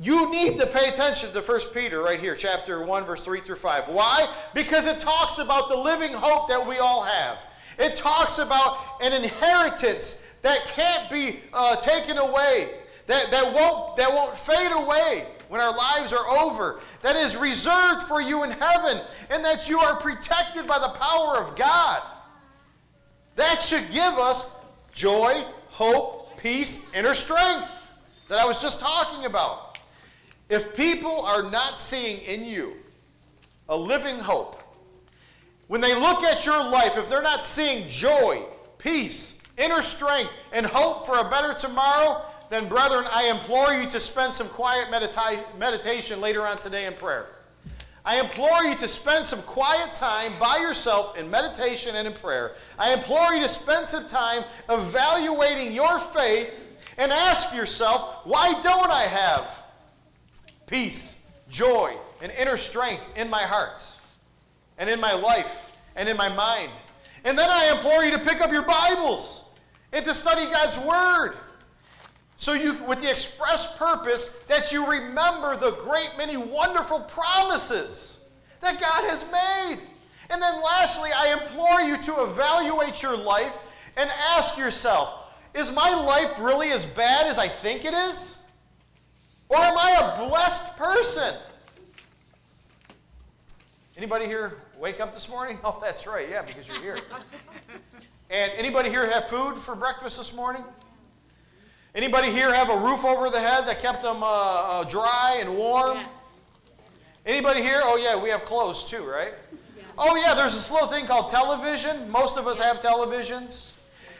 you 0.00 0.30
need 0.30 0.58
to 0.58 0.66
pay 0.66 0.88
attention 0.88 1.32
to 1.32 1.40
1 1.40 1.60
Peter 1.72 2.02
right 2.02 2.20
here, 2.20 2.34
chapter 2.34 2.84
1, 2.84 3.04
verse 3.04 3.22
3 3.22 3.40
through 3.40 3.56
5. 3.56 3.88
Why? 3.88 4.26
Because 4.54 4.86
it 4.86 4.98
talks 4.98 5.38
about 5.38 5.70
the 5.70 5.76
living 5.76 6.12
hope 6.12 6.48
that 6.48 6.66
we 6.66 6.78
all 6.78 7.02
have. 7.02 7.46
It 7.78 7.94
talks 7.94 8.38
about 8.38 8.78
an 9.00 9.12
inheritance 9.12 10.20
that 10.42 10.66
can't 10.66 11.10
be 11.10 11.40
uh, 11.52 11.76
taken 11.76 12.18
away, 12.18 12.70
that, 13.06 13.30
that, 13.30 13.52
won't, 13.52 13.96
that 13.96 14.12
won't 14.12 14.36
fade 14.36 14.72
away 14.72 15.26
when 15.48 15.60
our 15.60 15.76
lives 15.76 16.12
are 16.14 16.26
over, 16.28 16.80
that 17.02 17.14
is 17.14 17.36
reserved 17.36 18.02
for 18.04 18.22
you 18.22 18.42
in 18.42 18.50
heaven, 18.50 19.02
and 19.28 19.44
that 19.44 19.68
you 19.68 19.78
are 19.78 19.96
protected 19.96 20.66
by 20.66 20.78
the 20.78 20.88
power 20.88 21.36
of 21.36 21.54
God. 21.56 22.02
That 23.36 23.60
should 23.60 23.90
give 23.90 24.14
us 24.14 24.46
joy, 24.92 25.42
hope, 25.68 26.38
peace, 26.38 26.80
inner 26.94 27.12
strength 27.12 27.90
that 28.28 28.38
I 28.38 28.46
was 28.46 28.62
just 28.62 28.80
talking 28.80 29.26
about. 29.26 29.78
If 30.48 30.74
people 30.74 31.20
are 31.22 31.42
not 31.42 31.78
seeing 31.78 32.20
in 32.20 32.46
you 32.46 32.74
a 33.68 33.76
living 33.76 34.18
hope, 34.18 34.61
when 35.72 35.80
they 35.80 35.94
look 35.94 36.22
at 36.22 36.44
your 36.44 36.62
life, 36.62 36.98
if 36.98 37.08
they're 37.08 37.22
not 37.22 37.46
seeing 37.46 37.88
joy, 37.88 38.42
peace, 38.76 39.36
inner 39.56 39.80
strength, 39.80 40.30
and 40.52 40.66
hope 40.66 41.06
for 41.06 41.16
a 41.16 41.30
better 41.30 41.54
tomorrow, 41.54 42.20
then, 42.50 42.68
brethren, 42.68 43.06
I 43.10 43.30
implore 43.30 43.72
you 43.72 43.88
to 43.88 43.98
spend 43.98 44.34
some 44.34 44.48
quiet 44.48 44.88
medita- 44.88 45.42
meditation 45.56 46.20
later 46.20 46.46
on 46.46 46.58
today 46.58 46.84
in 46.84 46.92
prayer. 46.92 47.28
I 48.04 48.20
implore 48.20 48.64
you 48.64 48.74
to 48.74 48.86
spend 48.86 49.24
some 49.24 49.40
quiet 49.44 49.94
time 49.94 50.32
by 50.38 50.58
yourself 50.58 51.16
in 51.16 51.30
meditation 51.30 51.96
and 51.96 52.06
in 52.06 52.12
prayer. 52.12 52.52
I 52.78 52.92
implore 52.92 53.32
you 53.32 53.40
to 53.40 53.48
spend 53.48 53.86
some 53.86 54.06
time 54.06 54.44
evaluating 54.68 55.72
your 55.72 55.98
faith 55.98 56.52
and 56.98 57.10
ask 57.10 57.56
yourself, 57.56 58.26
why 58.26 58.52
don't 58.60 58.92
I 58.92 59.04
have 59.04 59.58
peace, 60.66 61.16
joy, 61.48 61.96
and 62.20 62.30
inner 62.32 62.58
strength 62.58 63.08
in 63.16 63.30
my 63.30 63.40
heart 63.40 63.80
and 64.78 64.88
in 64.88 65.00
my 65.00 65.12
life 65.14 65.70
and 65.96 66.08
in 66.08 66.16
my 66.16 66.28
mind? 66.28 66.70
And 67.24 67.38
then 67.38 67.48
I 67.50 67.72
implore 67.72 68.02
you 68.04 68.10
to 68.12 68.18
pick 68.18 68.40
up 68.40 68.50
your 68.50 68.62
Bibles 68.62 69.44
and 69.92 70.04
to 70.04 70.14
study 70.14 70.46
God's 70.46 70.78
Word 70.78 71.34
so 72.36 72.54
you, 72.54 72.74
with 72.88 73.00
the 73.00 73.08
express 73.08 73.76
purpose 73.76 74.30
that 74.48 74.72
you 74.72 74.84
remember 74.84 75.56
the 75.56 75.72
great 75.72 76.10
many 76.18 76.36
wonderful 76.36 76.98
promises 77.00 78.18
that 78.60 78.80
God 78.80 79.04
has 79.08 79.24
made. 79.30 79.80
And 80.28 80.42
then 80.42 80.60
lastly, 80.60 81.10
I 81.14 81.40
implore 81.40 81.80
you 81.82 82.02
to 82.02 82.22
evaluate 82.24 83.00
your 83.00 83.16
life 83.16 83.60
and 83.96 84.10
ask 84.34 84.58
yourself, 84.58 85.14
is 85.54 85.70
my 85.70 85.94
life 85.94 86.40
really 86.40 86.70
as 86.70 86.84
bad 86.84 87.26
as 87.26 87.38
I 87.38 87.46
think 87.46 87.84
it 87.84 87.94
is? 87.94 88.38
Or 89.48 89.58
am 89.58 89.76
I 89.76 90.16
a 90.16 90.28
blessed 90.28 90.76
person? 90.76 91.34
Anybody 94.02 94.26
here 94.26 94.54
wake 94.80 94.98
up 94.98 95.14
this 95.14 95.28
morning? 95.28 95.60
Oh, 95.64 95.78
that's 95.80 96.08
right. 96.08 96.28
Yeah, 96.28 96.42
because 96.42 96.66
you're 96.66 96.80
here. 96.80 96.98
And 98.30 98.50
anybody 98.56 98.90
here 98.90 99.08
have 99.08 99.28
food 99.28 99.56
for 99.56 99.76
breakfast 99.76 100.18
this 100.18 100.34
morning? 100.34 100.64
Anybody 101.94 102.28
here 102.28 102.52
have 102.52 102.68
a 102.68 102.76
roof 102.76 103.04
over 103.04 103.30
the 103.30 103.38
head 103.38 103.64
that 103.68 103.80
kept 103.80 104.02
them 104.02 104.24
uh, 104.24 104.26
uh, 104.26 104.84
dry 104.84 105.38
and 105.40 105.56
warm? 105.56 105.98
Yes. 105.98 106.08
Anybody 107.26 107.62
here? 107.62 107.80
Oh 107.84 107.96
yeah, 107.96 108.20
we 108.20 108.28
have 108.30 108.42
clothes 108.42 108.84
too, 108.84 109.04
right? 109.04 109.34
Yeah. 109.52 109.84
Oh 109.96 110.16
yeah, 110.16 110.34
there's 110.34 110.54
this 110.54 110.72
little 110.72 110.88
thing 110.88 111.06
called 111.06 111.30
television. 111.30 112.10
Most 112.10 112.36
of 112.36 112.48
us 112.48 112.58
have 112.58 112.80
televisions. 112.80 113.70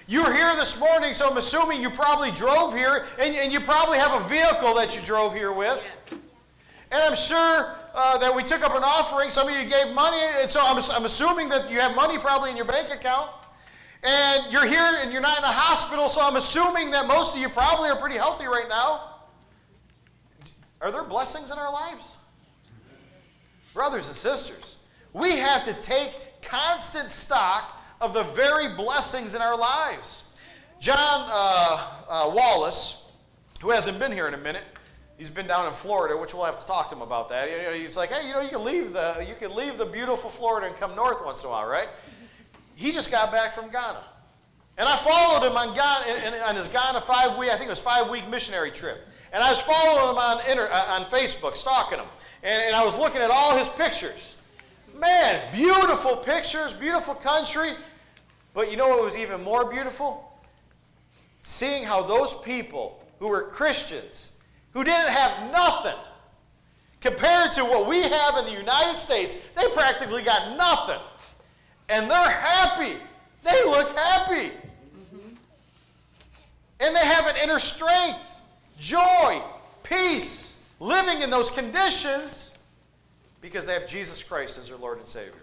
You're 0.06 0.32
here 0.32 0.54
this 0.54 0.78
morning, 0.78 1.12
so 1.12 1.28
I'm 1.28 1.38
assuming 1.38 1.82
you 1.82 1.90
probably 1.90 2.30
drove 2.30 2.72
here, 2.72 3.04
and, 3.18 3.34
and 3.34 3.52
you 3.52 3.58
probably 3.58 3.98
have 3.98 4.12
a 4.12 4.28
vehicle 4.28 4.76
that 4.76 4.94
you 4.94 5.02
drove 5.02 5.34
here 5.34 5.52
with. 5.52 5.82
Yes. 6.08 6.20
And 6.92 7.02
I'm 7.02 7.16
sure 7.16 7.81
uh, 7.94 8.18
that 8.18 8.34
we 8.34 8.42
took 8.42 8.62
up 8.62 8.74
an 8.74 8.82
offering. 8.84 9.30
Some 9.30 9.48
of 9.48 9.56
you 9.56 9.68
gave 9.68 9.94
money, 9.94 10.20
and 10.40 10.50
so 10.50 10.60
I'm, 10.62 10.82
I'm 10.90 11.04
assuming 11.04 11.48
that 11.50 11.70
you 11.70 11.80
have 11.80 11.94
money 11.94 12.18
probably 12.18 12.50
in 12.50 12.56
your 12.56 12.66
bank 12.66 12.90
account. 12.90 13.30
And 14.04 14.52
you're 14.52 14.66
here 14.66 14.92
and 15.00 15.12
you're 15.12 15.22
not 15.22 15.38
in 15.38 15.44
a 15.44 15.46
hospital, 15.46 16.08
so 16.08 16.20
I'm 16.20 16.36
assuming 16.36 16.90
that 16.90 17.06
most 17.06 17.34
of 17.34 17.40
you 17.40 17.48
probably 17.48 17.88
are 17.88 17.96
pretty 17.96 18.16
healthy 18.16 18.46
right 18.46 18.68
now. 18.68 19.20
Are 20.80 20.90
there 20.90 21.04
blessings 21.04 21.52
in 21.52 21.58
our 21.58 21.72
lives? 21.72 22.16
Brothers 23.72 24.08
and 24.08 24.16
sisters, 24.16 24.78
we 25.12 25.36
have 25.36 25.64
to 25.64 25.74
take 25.74 26.42
constant 26.42 27.10
stock 27.10 27.80
of 28.00 28.12
the 28.12 28.24
very 28.24 28.66
blessings 28.74 29.36
in 29.36 29.40
our 29.40 29.56
lives. 29.56 30.24
John 30.80 30.96
uh, 30.98 31.90
uh, 32.08 32.32
Wallace, 32.34 33.04
who 33.60 33.70
hasn't 33.70 34.00
been 34.00 34.10
here 34.10 34.26
in 34.26 34.34
a 34.34 34.38
minute, 34.38 34.64
he's 35.22 35.30
been 35.30 35.46
down 35.46 35.68
in 35.68 35.72
Florida, 35.72 36.16
which 36.16 36.34
we'll 36.34 36.44
have 36.44 36.60
to 36.60 36.66
talk 36.66 36.88
to 36.88 36.96
him 36.96 37.02
about 37.02 37.28
that. 37.28 37.48
You 37.48 37.58
know, 37.58 37.72
he's 37.72 37.96
like, 37.96 38.10
hey, 38.10 38.26
you 38.26 38.32
know, 38.32 38.40
you 38.40 38.48
can 38.48 38.64
leave 38.64 38.92
the 38.92 39.24
you 39.28 39.36
can 39.36 39.54
leave 39.54 39.78
the 39.78 39.86
beautiful 39.86 40.28
Florida 40.28 40.66
and 40.66 40.76
come 40.76 40.96
north 40.96 41.24
once 41.24 41.44
in 41.44 41.46
a 41.46 41.50
while, 41.50 41.68
right? 41.68 41.86
he 42.74 42.90
just 42.90 43.10
got 43.10 43.30
back 43.30 43.52
from 43.52 43.70
Ghana. 43.70 44.04
And 44.78 44.88
I 44.88 44.96
followed 44.96 45.46
him 45.46 45.56
on, 45.56 45.72
Ghana, 45.74 46.44
on 46.48 46.56
his 46.56 46.66
Ghana 46.66 47.00
five 47.02 47.38
week, 47.38 47.50
I 47.50 47.52
think 47.52 47.66
it 47.66 47.70
was 47.70 47.78
five 47.78 48.10
week 48.10 48.28
missionary 48.28 48.72
trip. 48.72 49.06
And 49.32 49.40
I 49.44 49.50
was 49.50 49.60
following 49.60 50.10
him 50.10 50.18
on, 50.18 50.50
inter, 50.50 50.68
uh, 50.72 50.98
on 50.98 51.04
Facebook, 51.04 51.54
stalking 51.54 51.98
him. 51.98 52.08
And, 52.42 52.60
and 52.60 52.74
I 52.74 52.84
was 52.84 52.96
looking 52.96 53.22
at 53.22 53.30
all 53.30 53.56
his 53.56 53.68
pictures. 53.68 54.36
Man, 54.98 55.40
beautiful 55.54 56.16
pictures, 56.16 56.72
beautiful 56.72 57.14
country. 57.14 57.70
But 58.54 58.68
you 58.70 58.76
know 58.76 58.88
what 58.88 59.04
was 59.04 59.16
even 59.16 59.44
more 59.44 59.70
beautiful? 59.70 60.36
Seeing 61.44 61.84
how 61.84 62.02
those 62.02 62.34
people 62.42 63.04
who 63.20 63.28
were 63.28 63.42
Christians, 63.44 64.31
who 64.72 64.84
didn't 64.84 65.12
have 65.12 65.50
nothing, 65.52 65.98
compared 67.00 67.52
to 67.52 67.64
what 67.64 67.86
we 67.86 68.00
have 68.02 68.38
in 68.38 68.44
the 68.44 68.52
United 68.52 68.96
States, 68.96 69.36
they 69.56 69.68
practically 69.68 70.22
got 70.22 70.56
nothing 70.56 71.00
and 71.88 72.10
they're 72.10 72.30
happy. 72.30 72.96
They 73.44 73.64
look 73.64 73.96
happy. 73.96 74.50
Mm-hmm. 74.96 75.34
And 76.80 76.96
they 76.96 77.06
have 77.06 77.26
an 77.26 77.36
inner 77.42 77.58
strength, 77.58 78.40
joy, 78.78 79.42
peace, 79.82 80.56
living 80.80 81.20
in 81.20 81.30
those 81.30 81.50
conditions 81.50 82.52
because 83.40 83.66
they 83.66 83.74
have 83.74 83.86
Jesus 83.86 84.22
Christ 84.22 84.58
as 84.58 84.68
their 84.68 84.78
Lord 84.78 84.98
and 84.98 85.08
Savior. 85.08 85.34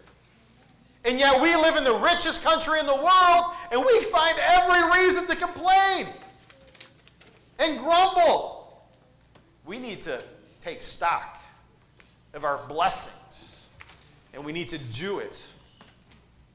And 1.05 1.19
yet 1.19 1.41
we 1.41 1.55
live 1.55 1.75
in 1.75 1.83
the 1.83 1.95
richest 1.95 2.43
country 2.43 2.79
in 2.79 2.85
the 2.85 2.95
world 2.95 3.53
and 3.71 3.81
we 3.81 4.03
find 4.05 4.37
every 4.39 5.01
reason 5.01 5.27
to 5.27 5.35
complain 5.35 6.07
and 7.59 7.77
grumble. 7.77 8.58
We 9.69 9.77
need 9.77 10.01
to 10.01 10.23
take 10.61 10.81
stock 10.81 11.37
of 12.33 12.43
our 12.43 12.59
blessings 12.67 13.67
and 14.33 14.43
we 14.43 14.51
need 14.51 14.67
to 14.69 14.79
do 14.79 15.19
it 15.19 15.47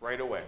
right 0.01 0.21
away. 0.21 0.43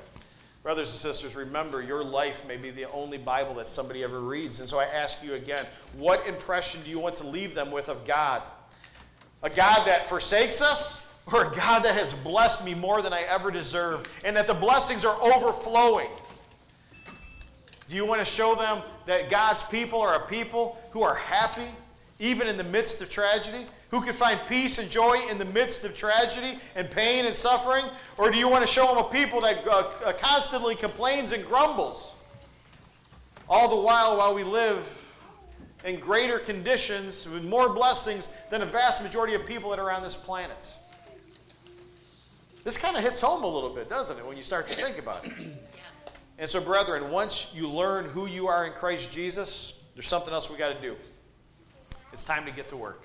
Brothers 0.65 0.91
and 0.91 0.99
sisters, 0.99 1.37
remember 1.37 1.81
your 1.81 2.03
life 2.03 2.45
may 2.45 2.57
be 2.57 2.73
the 2.73 2.91
only 2.91 3.19
Bible 3.19 3.55
that 3.55 3.69
somebody 3.69 4.03
ever 4.03 4.19
reads. 4.21 4.59
And 4.59 4.69
so 4.69 4.81
I 4.81 4.87
ask 4.87 5.23
you 5.23 5.35
again, 5.35 5.65
what 5.97 6.27
impression 6.27 6.83
do 6.83 6.91
you 6.91 6.99
want 6.99 7.15
to 7.17 7.27
leave 7.29 7.55
them 7.55 7.71
with 7.71 7.89
of 7.89 8.05
God? 8.05 8.43
A 9.45 9.49
God 9.49 9.87
that 9.87 10.09
forsakes 10.09 10.61
us 10.61 11.07
or 11.33 11.45
a 11.45 11.55
God 11.55 11.85
that 11.85 11.95
has 11.95 12.15
blessed 12.15 12.65
me 12.65 12.75
more 12.75 13.01
than 13.01 13.13
I 13.13 13.23
ever 13.31 13.53
deserve 13.53 14.09
and 14.25 14.37
that 14.37 14.49
the 14.49 14.55
blessings 14.55 15.05
are 15.05 15.23
overflowing? 15.23 16.11
Do 17.89 17.95
you 17.95 18.05
want 18.05 18.19
to 18.19 18.25
show 18.25 18.57
them 18.57 18.83
that 19.05 19.31
God's 19.31 19.63
people 19.63 20.01
are 20.01 20.17
a 20.17 20.27
people 20.27 20.83
who 20.91 21.05
are 21.05 21.15
happy 21.15 21.69
even 22.19 22.49
in 22.49 22.57
the 22.57 22.65
midst 22.65 23.01
of 23.03 23.11
tragedy? 23.11 23.67
who 23.91 24.01
can 24.01 24.13
find 24.13 24.41
peace 24.49 24.79
and 24.79 24.91
joy 24.91 25.17
in 25.31 25.39
the 25.39 25.45
midst 25.45 25.85
of 25.85 25.95
tragedy 25.97 26.59
and 26.75 26.91
pain 26.91 27.27
and 27.27 27.35
suffering? 27.35 27.85
Or 28.19 28.31
do 28.31 28.39
you 28.39 28.49
want 28.49 28.63
to 28.63 28.71
show 28.71 28.87
them 28.87 28.99
a 28.99 29.09
people 29.09 29.41
that 29.43 29.67
uh, 29.67 29.85
uh, 30.05 30.13
constantly 30.15 30.75
complains 30.75 31.33
and 31.33 31.45
grumbles? 31.45 32.15
All 33.49 33.69
the 33.69 33.77
while, 33.77 34.17
while 34.17 34.35
we 34.35 34.43
live 34.43 35.15
in 35.85 36.01
greater 36.01 36.39
conditions 36.39 37.29
with 37.29 37.45
more 37.45 37.69
blessings 37.69 38.29
than 38.51 38.63
a 38.63 38.67
vast 38.67 39.03
majority 39.03 39.35
of 39.35 39.47
people 39.47 39.71
that 39.71 39.79
are 39.79 39.91
on 39.91 40.03
this 40.03 40.17
planet. 40.17 40.77
This 42.65 42.77
kind 42.77 42.97
of 42.97 43.05
hits 43.05 43.21
home 43.21 43.45
a 43.45 43.47
little 43.47 43.71
bit, 43.71 43.89
doesn't 43.89 44.19
it, 44.19 44.27
when 44.27 44.37
you 44.37 44.43
start 44.43 44.67
to 44.67 44.75
think 44.75 44.99
about 44.99 45.25
it? 45.25 45.33
And 46.39 46.51
so, 46.51 46.61
brethren, 46.61 47.11
once 47.11 47.49
you 47.55 47.67
learn 47.67 48.05
who 48.05 48.27
you 48.27 48.49
are 48.49 48.67
in 48.67 48.73
Christ 48.73 49.13
Jesus, 49.13 49.75
there's 49.95 50.09
something 50.09 50.35
else 50.35 50.51
we 50.51 50.59
got 50.59 50.75
to 50.75 50.83
do. 50.83 50.97
It's 52.13 52.25
time 52.25 52.45
to 52.47 52.51
get 52.51 52.69
to 52.69 52.77
work. 52.77 53.03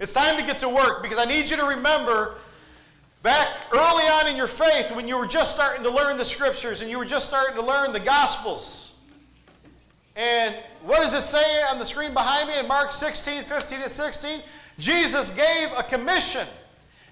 It's 0.00 0.12
time 0.12 0.36
to 0.38 0.44
get 0.44 0.58
to 0.60 0.68
work 0.68 1.02
because 1.02 1.18
I 1.18 1.24
need 1.24 1.50
you 1.50 1.56
to 1.56 1.64
remember 1.64 2.36
back 3.22 3.48
early 3.72 4.04
on 4.04 4.28
in 4.28 4.36
your 4.36 4.46
faith 4.46 4.94
when 4.94 5.08
you 5.08 5.16
were 5.16 5.26
just 5.26 5.54
starting 5.54 5.82
to 5.84 5.90
learn 5.90 6.18
the 6.18 6.24
scriptures 6.24 6.82
and 6.82 6.90
you 6.90 6.98
were 6.98 7.04
just 7.04 7.26
starting 7.26 7.54
to 7.56 7.62
learn 7.62 7.92
the 7.92 8.00
gospels. 8.00 8.92
And 10.16 10.54
what 10.82 10.98
does 10.98 11.14
it 11.14 11.22
say 11.22 11.62
on 11.70 11.78
the 11.78 11.84
screen 11.84 12.12
behind 12.12 12.48
me 12.48 12.58
in 12.58 12.68
Mark 12.68 12.92
16, 12.92 13.42
15, 13.44 13.80
and 13.80 13.90
16? 13.90 14.42
Jesus 14.78 15.30
gave 15.30 15.68
a 15.76 15.82
commission. 15.82 16.46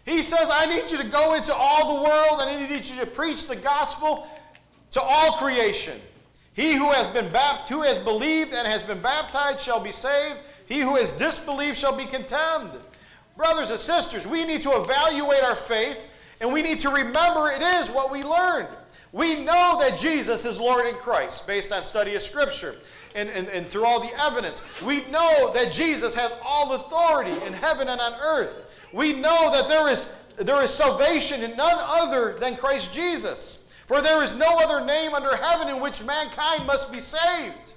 He 0.04 0.22
says, 0.22 0.48
I 0.50 0.66
need 0.66 0.90
you 0.90 0.98
to 0.98 1.08
go 1.08 1.34
into 1.34 1.54
all 1.54 1.96
the 1.96 2.02
world 2.02 2.40
and 2.40 2.50
I 2.50 2.66
need 2.66 2.84
you 2.84 2.96
to 2.96 3.06
preach 3.06 3.46
the 3.46 3.56
gospel 3.56 4.26
to 4.90 5.00
all 5.00 5.32
creation. 5.32 6.00
He 6.54 6.74
who 6.76 6.90
has 6.90 7.06
been 7.08 7.32
baptized, 7.32 7.70
who 7.70 7.82
has 7.82 7.98
believed 7.98 8.52
and 8.52 8.66
has 8.66 8.82
been 8.82 9.00
baptized 9.00 9.60
shall 9.60 9.80
be 9.80 9.92
saved. 9.92 10.36
He 10.72 10.80
who 10.80 10.96
has 10.96 11.12
disbelieved 11.12 11.76
shall 11.76 11.94
be 11.94 12.06
condemned. 12.06 12.70
Brothers 13.36 13.68
and 13.68 13.78
sisters, 13.78 14.26
we 14.26 14.46
need 14.46 14.62
to 14.62 14.70
evaluate 14.70 15.44
our 15.44 15.54
faith 15.54 16.08
and 16.40 16.50
we 16.50 16.62
need 16.62 16.78
to 16.78 16.88
remember 16.88 17.50
it 17.50 17.60
is 17.60 17.90
what 17.90 18.10
we 18.10 18.22
learned. 18.22 18.68
We 19.12 19.44
know 19.44 19.76
that 19.80 19.98
Jesus 19.98 20.46
is 20.46 20.58
Lord 20.58 20.86
in 20.86 20.94
Christ 20.94 21.46
based 21.46 21.72
on 21.72 21.84
study 21.84 22.14
of 22.14 22.22
Scripture 22.22 22.76
and, 23.14 23.28
and, 23.28 23.48
and 23.48 23.66
through 23.66 23.84
all 23.84 24.00
the 24.00 24.18
evidence. 24.18 24.62
We 24.82 25.04
know 25.10 25.52
that 25.52 25.72
Jesus 25.72 26.14
has 26.14 26.34
all 26.42 26.72
authority 26.72 27.32
in 27.44 27.52
heaven 27.52 27.90
and 27.90 28.00
on 28.00 28.14
earth. 28.14 28.82
We 28.94 29.12
know 29.12 29.50
that 29.52 29.68
there 29.68 29.90
is, 29.90 30.06
there 30.36 30.62
is 30.62 30.72
salvation 30.72 31.42
in 31.42 31.54
none 31.54 31.76
other 31.78 32.32
than 32.32 32.56
Christ 32.56 32.94
Jesus. 32.94 33.58
For 33.86 34.00
there 34.00 34.22
is 34.22 34.32
no 34.32 34.56
other 34.60 34.82
name 34.82 35.12
under 35.12 35.36
heaven 35.36 35.68
in 35.68 35.82
which 35.82 36.02
mankind 36.02 36.66
must 36.66 36.90
be 36.90 37.00
saved. 37.00 37.71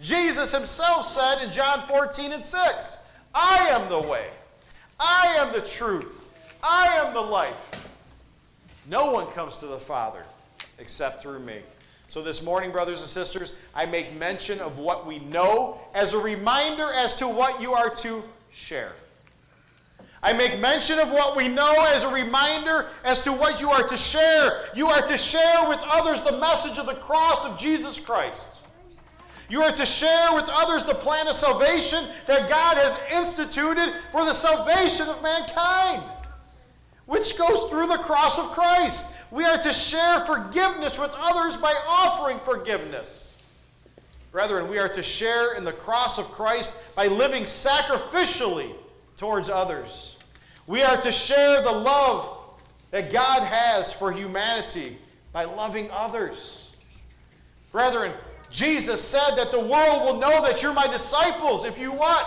Jesus 0.00 0.50
himself 0.50 1.06
said 1.06 1.42
in 1.42 1.52
John 1.52 1.82
14 1.86 2.32
and 2.32 2.44
6, 2.44 2.98
I 3.34 3.68
am 3.70 3.88
the 3.88 4.00
way, 4.00 4.28
I 4.98 5.36
am 5.38 5.52
the 5.52 5.60
truth, 5.60 6.24
I 6.62 6.86
am 6.98 7.12
the 7.14 7.20
life. 7.20 7.70
No 8.88 9.12
one 9.12 9.26
comes 9.28 9.58
to 9.58 9.66
the 9.66 9.78
Father 9.78 10.24
except 10.78 11.22
through 11.22 11.40
me. 11.40 11.60
So, 12.08 12.22
this 12.22 12.42
morning, 12.42 12.72
brothers 12.72 13.00
and 13.00 13.08
sisters, 13.08 13.54
I 13.72 13.86
make 13.86 14.16
mention 14.18 14.58
of 14.58 14.80
what 14.80 15.06
we 15.06 15.20
know 15.20 15.80
as 15.94 16.12
a 16.12 16.18
reminder 16.18 16.92
as 16.92 17.14
to 17.14 17.28
what 17.28 17.60
you 17.60 17.72
are 17.72 17.90
to 17.96 18.24
share. 18.50 18.94
I 20.22 20.32
make 20.32 20.58
mention 20.58 20.98
of 20.98 21.10
what 21.12 21.36
we 21.36 21.46
know 21.46 21.86
as 21.94 22.02
a 22.02 22.12
reminder 22.12 22.88
as 23.04 23.20
to 23.20 23.32
what 23.32 23.60
you 23.60 23.70
are 23.70 23.86
to 23.86 23.96
share. 23.96 24.64
You 24.74 24.88
are 24.88 25.06
to 25.06 25.16
share 25.16 25.68
with 25.68 25.78
others 25.84 26.20
the 26.22 26.36
message 26.38 26.78
of 26.78 26.86
the 26.86 26.96
cross 26.96 27.44
of 27.44 27.58
Jesus 27.58 28.00
Christ. 28.00 28.48
You 29.50 29.62
are 29.62 29.72
to 29.72 29.84
share 29.84 30.32
with 30.32 30.48
others 30.48 30.84
the 30.84 30.94
plan 30.94 31.26
of 31.26 31.34
salvation 31.34 32.06
that 32.28 32.48
God 32.48 32.76
has 32.78 32.96
instituted 33.12 33.94
for 34.12 34.24
the 34.24 34.32
salvation 34.32 35.08
of 35.08 35.20
mankind, 35.22 36.02
which 37.06 37.36
goes 37.36 37.68
through 37.68 37.88
the 37.88 37.98
cross 37.98 38.38
of 38.38 38.52
Christ. 38.52 39.04
We 39.32 39.44
are 39.44 39.58
to 39.58 39.72
share 39.72 40.20
forgiveness 40.20 41.00
with 41.00 41.10
others 41.16 41.56
by 41.56 41.74
offering 41.88 42.38
forgiveness. 42.38 43.36
Brethren, 44.30 44.70
we 44.70 44.78
are 44.78 44.88
to 44.88 45.02
share 45.02 45.54
in 45.54 45.64
the 45.64 45.72
cross 45.72 46.16
of 46.16 46.30
Christ 46.30 46.72
by 46.94 47.08
living 47.08 47.42
sacrificially 47.42 48.72
towards 49.16 49.50
others. 49.50 50.16
We 50.68 50.82
are 50.84 50.96
to 51.00 51.10
share 51.10 51.60
the 51.60 51.72
love 51.72 52.36
that 52.92 53.12
God 53.12 53.42
has 53.42 53.92
for 53.92 54.12
humanity 54.12 54.96
by 55.32 55.44
loving 55.44 55.88
others. 55.90 56.70
Brethren, 57.72 58.12
Jesus 58.50 59.02
said 59.02 59.36
that 59.36 59.50
the 59.50 59.60
world 59.60 60.02
will 60.04 60.18
know 60.18 60.42
that 60.42 60.62
you're 60.62 60.74
my 60.74 60.86
disciples 60.86 61.64
if 61.64 61.78
you 61.78 61.92
what? 61.92 62.26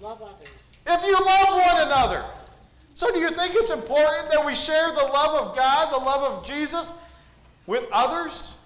Love 0.00 0.22
others. 0.22 0.48
If 0.86 1.04
you 1.04 1.12
love 1.12 1.48
one 1.50 1.86
another. 1.86 2.24
So, 2.94 3.12
do 3.12 3.20
you 3.20 3.30
think 3.30 3.54
it's 3.54 3.70
important 3.70 4.30
that 4.30 4.44
we 4.44 4.54
share 4.54 4.88
the 4.88 5.04
love 5.04 5.48
of 5.48 5.56
God, 5.56 5.92
the 5.92 6.04
love 6.04 6.22
of 6.32 6.44
Jesus, 6.44 6.92
with 7.66 7.86
others? 7.92 8.56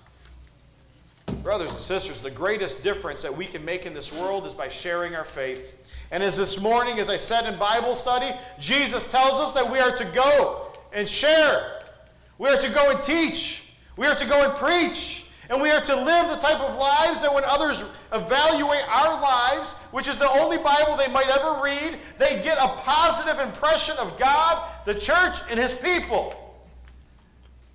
Brothers 1.42 1.72
and 1.72 1.80
sisters, 1.80 2.20
the 2.20 2.30
greatest 2.30 2.82
difference 2.82 3.20
that 3.22 3.36
we 3.36 3.44
can 3.44 3.64
make 3.64 3.84
in 3.84 3.92
this 3.92 4.12
world 4.12 4.46
is 4.46 4.54
by 4.54 4.68
sharing 4.68 5.14
our 5.14 5.24
faith. 5.24 5.74
And 6.12 6.22
as 6.22 6.36
this 6.36 6.60
morning, 6.60 6.98
as 6.98 7.10
I 7.10 7.16
said 7.16 7.46
in 7.52 7.58
Bible 7.58 7.96
study, 7.96 8.30
Jesus 8.58 9.06
tells 9.06 9.40
us 9.40 9.52
that 9.52 9.68
we 9.68 9.80
are 9.80 9.94
to 9.96 10.04
go 10.06 10.72
and 10.92 11.08
share. 11.08 11.82
We 12.38 12.48
are 12.48 12.56
to 12.58 12.70
go 12.70 12.90
and 12.90 13.02
teach. 13.02 13.64
We 13.96 14.06
are 14.06 14.14
to 14.14 14.26
go 14.26 14.48
and 14.48 14.54
preach. 14.54 15.21
And 15.52 15.60
we 15.60 15.70
are 15.70 15.82
to 15.82 15.94
live 15.94 16.30
the 16.30 16.36
type 16.36 16.60
of 16.60 16.78
lives 16.78 17.20
that 17.20 17.32
when 17.32 17.44
others 17.44 17.84
evaluate 18.10 18.88
our 18.88 19.20
lives, 19.20 19.74
which 19.90 20.08
is 20.08 20.16
the 20.16 20.30
only 20.40 20.56
Bible 20.56 20.96
they 20.96 21.08
might 21.08 21.28
ever 21.28 21.60
read, 21.62 21.98
they 22.16 22.42
get 22.42 22.56
a 22.56 22.68
positive 22.68 23.38
impression 23.38 23.94
of 23.98 24.18
God, 24.18 24.66
the 24.86 24.94
church, 24.94 25.40
and 25.50 25.60
His 25.60 25.74
people. 25.74 26.34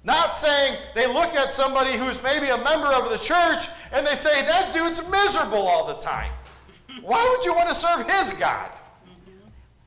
Not 0.03 0.35
saying 0.35 0.79
they 0.95 1.05
look 1.05 1.35
at 1.35 1.53
somebody 1.53 1.91
who's 1.91 2.21
maybe 2.23 2.47
a 2.47 2.57
member 2.57 2.87
of 2.87 3.11
the 3.11 3.17
church 3.19 3.67
and 3.91 4.07
they 4.07 4.15
say, 4.15 4.41
that 4.41 4.73
dude's 4.73 4.99
miserable 5.11 5.59
all 5.59 5.85
the 5.85 6.01
time. 6.01 6.31
Why 7.03 7.23
would 7.29 7.45
you 7.45 7.53
want 7.53 7.69
to 7.69 7.75
serve 7.75 8.09
his 8.09 8.33
God? 8.33 8.71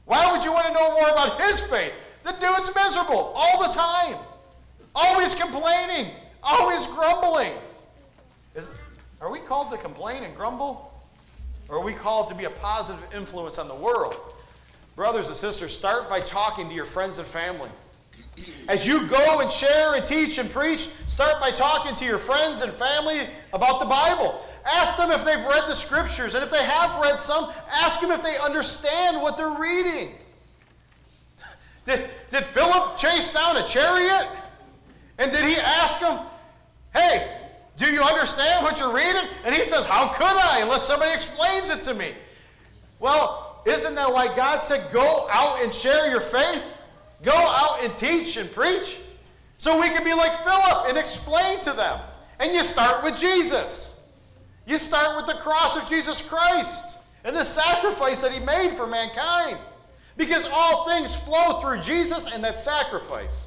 Why 0.05 0.31
would 0.31 0.45
you 0.45 0.53
want 0.53 0.69
to 0.69 0.73
know 0.73 0.93
more 0.93 1.09
about 1.09 1.41
his 1.41 1.61
faith? 1.63 1.93
The 2.23 2.33
dude's 2.33 2.73
miserable 2.73 3.33
all 3.35 3.67
the 3.67 3.75
time, 3.75 4.17
always 4.95 5.35
complaining, 5.35 6.13
always 6.45 6.87
grumbling. 6.87 7.53
Is, 8.61 8.71
are 9.23 9.31
we 9.31 9.39
called 9.39 9.71
to 9.71 9.79
complain 9.79 10.23
and 10.23 10.37
grumble? 10.37 10.93
Or 11.71 11.79
are 11.79 11.83
we 11.83 11.95
called 11.95 12.29
to 12.29 12.35
be 12.35 12.45
a 12.45 12.51
positive 12.51 13.03
influence 13.15 13.59
on 13.59 13.69
the 13.69 13.75
world? 13.75 14.15
Brothers 14.97 15.29
and 15.29 15.37
sisters, 15.37 15.75
start 15.75 16.11
by 16.11 16.21
talking 16.21 16.69
to 16.69 16.75
your 16.75 16.85
friends 16.85 17.17
and 17.17 17.27
family. 17.27 17.71
As 18.69 18.87
you 18.87 19.07
go 19.07 19.41
and 19.41 19.51
share 19.51 19.95
and 19.95 20.05
teach 20.05 20.37
and 20.37 20.51
preach, 20.51 20.89
start 21.07 21.41
by 21.41 21.51
talking 21.51 21.95
to 21.95 22.05
your 22.05 22.19
friends 22.19 22.61
and 22.61 22.71
family 22.71 23.21
about 23.55 23.81
the 23.81 23.87
Bible. 23.87 24.45
Ask 24.67 24.99
them 24.99 25.11
if 25.11 25.25
they've 25.25 25.45
read 25.47 25.65
the 25.67 25.75
scriptures, 25.75 26.35
and 26.35 26.45
if 26.45 26.51
they 26.51 26.63
have 26.63 27.01
read 27.01 27.19
some, 27.19 27.51
ask 27.71 28.01
them 28.01 28.11
if 28.11 28.23
they 28.23 28.37
understand 28.37 29.23
what 29.23 29.39
they're 29.39 29.49
reading. 29.49 30.17
Did, 31.87 32.11
did 32.31 32.45
Philip 32.45 32.99
chase 32.99 33.31
down 33.31 33.57
a 33.57 33.65
chariot? 33.65 34.29
And 35.19 35.33
did 35.33 35.47
he 35.47 35.57
ask 35.57 35.97
him, 35.99 36.19
hey, 36.93 37.40
do 37.81 37.87
you 37.87 38.03
understand 38.03 38.63
what 38.63 38.79
you're 38.79 38.93
reading? 38.93 39.23
And 39.43 39.55
he 39.55 39.65
says, 39.65 39.87
How 39.87 40.09
could 40.09 40.37
I 40.37 40.61
unless 40.61 40.87
somebody 40.87 41.13
explains 41.13 41.71
it 41.71 41.81
to 41.85 41.95
me? 41.95 42.13
Well, 42.99 43.63
isn't 43.65 43.95
that 43.95 44.13
why 44.13 44.27
God 44.37 44.59
said, 44.59 44.93
Go 44.93 45.27
out 45.33 45.63
and 45.63 45.73
share 45.73 46.11
your 46.11 46.21
faith? 46.21 46.79
Go 47.23 47.33
out 47.33 47.83
and 47.83 47.97
teach 47.97 48.37
and 48.37 48.53
preach? 48.53 49.01
So 49.57 49.81
we 49.81 49.89
can 49.89 50.05
be 50.05 50.13
like 50.13 50.45
Philip 50.45 50.89
and 50.89 50.99
explain 50.99 51.59
to 51.61 51.73
them. 51.73 51.99
And 52.39 52.53
you 52.53 52.65
start 52.65 53.03
with 53.03 53.19
Jesus. 53.19 53.99
You 54.67 54.77
start 54.77 55.17
with 55.17 55.25
the 55.25 55.41
cross 55.41 55.75
of 55.79 55.89
Jesus 55.89 56.21
Christ 56.21 56.99
and 57.25 57.35
the 57.35 57.45
sacrifice 57.45 58.21
that 58.21 58.33
he 58.33 58.41
made 58.41 58.73
for 58.73 58.87
mankind. 58.87 59.57
Because 60.19 60.47
all 60.53 60.87
things 60.87 61.17
flow 61.17 61.63
through 61.63 61.81
Jesus 61.81 62.27
and 62.27 62.45
that 62.45 62.59
sacrifice. 62.59 63.47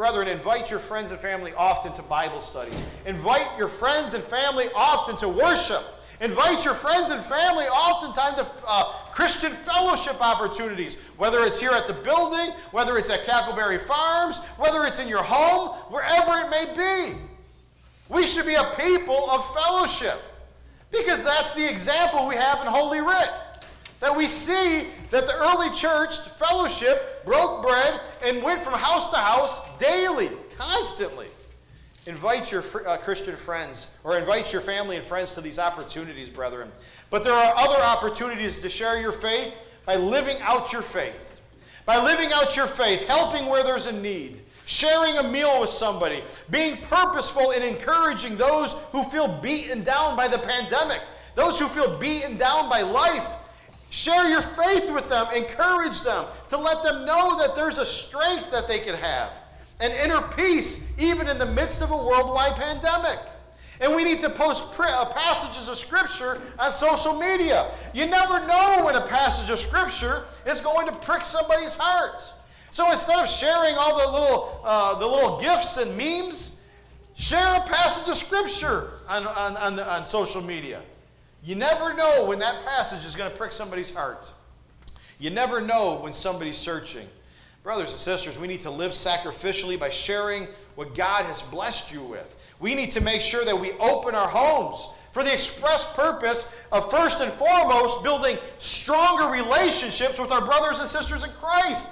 Brethren, 0.00 0.28
invite 0.28 0.70
your 0.70 0.78
friends 0.78 1.10
and 1.10 1.20
family 1.20 1.52
often 1.58 1.92
to 1.92 2.00
Bible 2.00 2.40
studies. 2.40 2.82
Invite 3.04 3.46
your 3.58 3.68
friends 3.68 4.14
and 4.14 4.24
family 4.24 4.70
often 4.74 5.14
to 5.18 5.28
worship. 5.28 5.84
Invite 6.22 6.64
your 6.64 6.72
friends 6.72 7.10
and 7.10 7.22
family 7.22 7.66
oftentimes 7.66 8.36
to 8.36 8.50
uh, 8.66 8.84
Christian 9.12 9.52
fellowship 9.52 10.16
opportunities, 10.22 10.94
whether 11.18 11.42
it's 11.42 11.60
here 11.60 11.72
at 11.72 11.86
the 11.86 11.92
building, 11.92 12.48
whether 12.70 12.96
it's 12.96 13.10
at 13.10 13.26
Cackleberry 13.26 13.78
Farms, 13.78 14.38
whether 14.56 14.86
it's 14.86 14.98
in 14.98 15.06
your 15.06 15.22
home, 15.22 15.76
wherever 15.90 16.32
it 16.46 16.48
may 16.48 16.74
be. 16.74 17.18
We 18.08 18.26
should 18.26 18.46
be 18.46 18.54
a 18.54 18.72
people 18.80 19.28
of 19.30 19.52
fellowship. 19.52 20.18
Because 20.90 21.22
that's 21.22 21.52
the 21.52 21.68
example 21.68 22.26
we 22.26 22.36
have 22.36 22.62
in 22.62 22.68
Holy 22.68 23.02
Writ. 23.02 23.28
That 24.00 24.16
we 24.16 24.26
see 24.26 24.86
that 25.10 25.26
the 25.26 25.34
early 25.34 25.70
church 25.70 26.18
fellowship 26.20 27.24
broke 27.24 27.62
bread 27.62 28.00
and 28.24 28.42
went 28.42 28.64
from 28.64 28.72
house 28.74 29.08
to 29.08 29.16
house 29.16 29.60
daily, 29.78 30.30
constantly. 30.56 31.26
Invite 32.06 32.50
your 32.50 32.64
uh, 32.86 32.96
Christian 32.96 33.36
friends 33.36 33.90
or 34.02 34.16
invite 34.16 34.52
your 34.54 34.62
family 34.62 34.96
and 34.96 35.04
friends 35.04 35.34
to 35.34 35.42
these 35.42 35.58
opportunities, 35.58 36.30
brethren. 36.30 36.72
But 37.10 37.24
there 37.24 37.34
are 37.34 37.54
other 37.56 37.80
opportunities 37.82 38.58
to 38.60 38.70
share 38.70 38.98
your 38.98 39.12
faith 39.12 39.54
by 39.84 39.96
living 39.96 40.36
out 40.40 40.72
your 40.72 40.82
faith. 40.82 41.40
By 41.84 42.02
living 42.02 42.28
out 42.32 42.56
your 42.56 42.66
faith, 42.66 43.06
helping 43.06 43.46
where 43.46 43.62
there's 43.62 43.86
a 43.86 43.92
need, 43.92 44.40
sharing 44.64 45.18
a 45.18 45.22
meal 45.22 45.60
with 45.60 45.70
somebody, 45.70 46.22
being 46.48 46.78
purposeful 46.88 47.50
in 47.50 47.62
encouraging 47.62 48.36
those 48.36 48.74
who 48.92 49.04
feel 49.04 49.28
beaten 49.28 49.82
down 49.82 50.16
by 50.16 50.26
the 50.26 50.38
pandemic, 50.38 51.00
those 51.34 51.58
who 51.58 51.68
feel 51.68 51.98
beaten 51.98 52.38
down 52.38 52.70
by 52.70 52.80
life. 52.80 53.34
Share 53.90 54.28
your 54.28 54.42
faith 54.42 54.90
with 54.92 55.08
them, 55.08 55.26
encourage 55.34 56.02
them 56.02 56.26
to 56.48 56.56
let 56.56 56.82
them 56.84 57.04
know 57.04 57.36
that 57.38 57.56
there's 57.56 57.78
a 57.78 57.84
strength 57.84 58.50
that 58.52 58.68
they 58.68 58.78
can 58.78 58.94
have, 58.94 59.30
an 59.80 59.90
inner 59.90 60.22
peace, 60.36 60.80
even 60.96 61.28
in 61.28 61.38
the 61.38 61.46
midst 61.46 61.82
of 61.82 61.90
a 61.90 61.96
worldwide 61.96 62.54
pandemic. 62.54 63.18
And 63.80 63.96
we 63.96 64.04
need 64.04 64.20
to 64.20 64.30
post 64.30 64.64
uh, 64.78 65.06
passages 65.06 65.68
of 65.68 65.76
Scripture 65.76 66.40
on 66.58 66.70
social 66.70 67.18
media. 67.18 67.72
You 67.92 68.06
never 68.06 68.46
know 68.46 68.82
when 68.84 68.94
a 68.94 69.06
passage 69.06 69.50
of 69.50 69.58
Scripture 69.58 70.24
is 70.46 70.60
going 70.60 70.86
to 70.86 70.92
prick 70.92 71.24
somebody's 71.24 71.74
heart. 71.74 72.20
So 72.70 72.92
instead 72.92 73.18
of 73.18 73.28
sharing 73.28 73.74
all 73.76 73.98
the 73.98 74.12
little, 74.20 74.60
uh, 74.64 74.98
the 74.98 75.06
little 75.06 75.40
GIFs 75.40 75.78
and 75.78 75.96
memes, 75.96 76.60
share 77.14 77.56
a 77.56 77.60
passage 77.66 78.08
of 78.08 78.16
Scripture 78.16 78.92
on, 79.08 79.26
on, 79.26 79.56
on, 79.56 79.76
the, 79.76 79.92
on 79.92 80.06
social 80.06 80.42
media. 80.42 80.82
You 81.42 81.54
never 81.54 81.94
know 81.94 82.26
when 82.26 82.38
that 82.40 82.64
passage 82.64 83.04
is 83.04 83.16
going 83.16 83.30
to 83.30 83.36
prick 83.36 83.52
somebody's 83.52 83.90
heart. 83.90 84.30
You 85.18 85.30
never 85.30 85.60
know 85.60 85.98
when 86.00 86.12
somebody's 86.12 86.58
searching. 86.58 87.06
Brothers 87.62 87.90
and 87.90 88.00
sisters, 88.00 88.38
we 88.38 88.46
need 88.48 88.62
to 88.62 88.70
live 88.70 88.92
sacrificially 88.92 89.78
by 89.78 89.90
sharing 89.90 90.48
what 90.76 90.94
God 90.94 91.26
has 91.26 91.42
blessed 91.42 91.92
you 91.92 92.02
with. 92.02 92.36
We 92.58 92.74
need 92.74 92.90
to 92.92 93.00
make 93.00 93.20
sure 93.20 93.44
that 93.44 93.58
we 93.58 93.72
open 93.72 94.14
our 94.14 94.28
homes 94.28 94.88
for 95.12 95.24
the 95.24 95.32
express 95.32 95.86
purpose 95.94 96.46
of 96.72 96.90
first 96.90 97.20
and 97.20 97.32
foremost 97.32 98.02
building 98.02 98.38
stronger 98.58 99.30
relationships 99.30 100.18
with 100.18 100.30
our 100.30 100.44
brothers 100.44 100.78
and 100.78 100.88
sisters 100.88 101.24
in 101.24 101.30
Christ. 101.32 101.88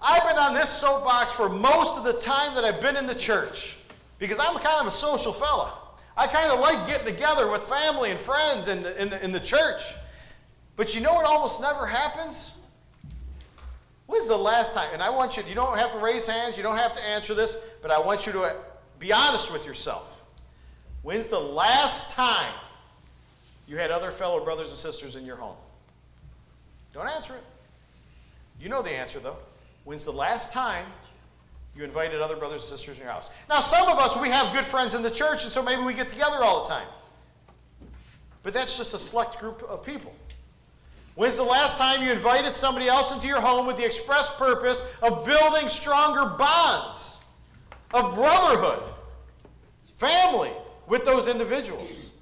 I've 0.00 0.24
been 0.24 0.36
on 0.36 0.54
this 0.54 0.70
soapbox 0.70 1.32
for 1.32 1.48
most 1.48 1.96
of 1.96 2.04
the 2.04 2.12
time 2.12 2.54
that 2.54 2.64
I've 2.64 2.80
been 2.80 2.96
in 2.96 3.06
the 3.06 3.14
church 3.14 3.76
because 4.18 4.38
I'm 4.38 4.54
kind 4.56 4.80
of 4.80 4.86
a 4.86 4.90
social 4.90 5.32
fella. 5.32 5.72
I 6.16 6.26
kind 6.26 6.50
of 6.50 6.60
like 6.60 6.86
getting 6.86 7.06
together 7.06 7.50
with 7.50 7.62
family 7.62 8.10
and 8.10 8.18
friends 8.18 8.68
in 8.68 8.82
the, 8.82 9.00
in 9.00 9.10
the, 9.10 9.24
in 9.24 9.32
the 9.32 9.40
church. 9.40 9.94
But 10.76 10.94
you 10.94 11.00
know 11.00 11.14
what 11.14 11.26
almost 11.26 11.60
never 11.60 11.86
happens? 11.86 12.54
When's 14.06 14.28
the 14.28 14.36
last 14.36 14.72
time? 14.72 14.88
And 14.92 15.02
I 15.02 15.10
want 15.10 15.36
you, 15.36 15.42
you 15.48 15.54
don't 15.54 15.76
have 15.76 15.92
to 15.92 15.98
raise 15.98 16.26
hands, 16.26 16.56
you 16.56 16.62
don't 16.62 16.78
have 16.78 16.94
to 16.94 17.02
answer 17.02 17.34
this, 17.34 17.56
but 17.82 17.90
I 17.90 17.98
want 17.98 18.26
you 18.26 18.32
to 18.32 18.56
be 18.98 19.12
honest 19.12 19.52
with 19.52 19.66
yourself. 19.66 20.24
When's 21.02 21.28
the 21.28 21.40
last 21.40 22.10
time 22.10 22.54
you 23.66 23.76
had 23.76 23.90
other 23.90 24.10
fellow 24.10 24.44
brothers 24.44 24.70
and 24.70 24.78
sisters 24.78 25.16
in 25.16 25.24
your 25.24 25.36
home? 25.36 25.56
Don't 26.94 27.08
answer 27.08 27.34
it. 27.34 27.44
You 28.60 28.68
know 28.68 28.80
the 28.80 28.92
answer, 28.92 29.18
though. 29.18 29.36
When's 29.84 30.04
the 30.04 30.12
last 30.12 30.52
time 30.52 30.86
you 31.76 31.84
invited 31.84 32.22
other 32.22 32.36
brothers 32.36 32.62
and 32.62 32.78
sisters 32.78 32.96
in 32.96 33.04
your 33.04 33.12
house? 33.12 33.30
Now, 33.50 33.60
some 33.60 33.88
of 33.88 33.98
us, 33.98 34.16
we 34.16 34.28
have 34.28 34.54
good 34.54 34.64
friends 34.64 34.94
in 34.94 35.02
the 35.02 35.10
church, 35.10 35.42
and 35.42 35.52
so 35.52 35.62
maybe 35.62 35.82
we 35.82 35.92
get 35.94 36.08
together 36.08 36.38
all 36.40 36.62
the 36.62 36.68
time. 36.68 36.86
But 38.42 38.54
that's 38.54 38.76
just 38.76 38.94
a 38.94 38.98
select 38.98 39.38
group 39.38 39.62
of 39.64 39.84
people. 39.84 40.14
When's 41.16 41.36
the 41.36 41.42
last 41.42 41.76
time 41.76 42.02
you 42.02 42.12
invited 42.12 42.52
somebody 42.52 42.88
else 42.88 43.12
into 43.12 43.26
your 43.26 43.40
home 43.40 43.66
with 43.66 43.76
the 43.76 43.84
express 43.84 44.30
purpose 44.30 44.82
of 45.02 45.24
building 45.24 45.68
stronger 45.68 46.36
bonds 46.36 47.18
of 47.92 48.14
brotherhood, 48.14 48.82
family 49.96 50.50
with 50.86 51.04
those 51.04 51.26
individuals? 51.26 52.12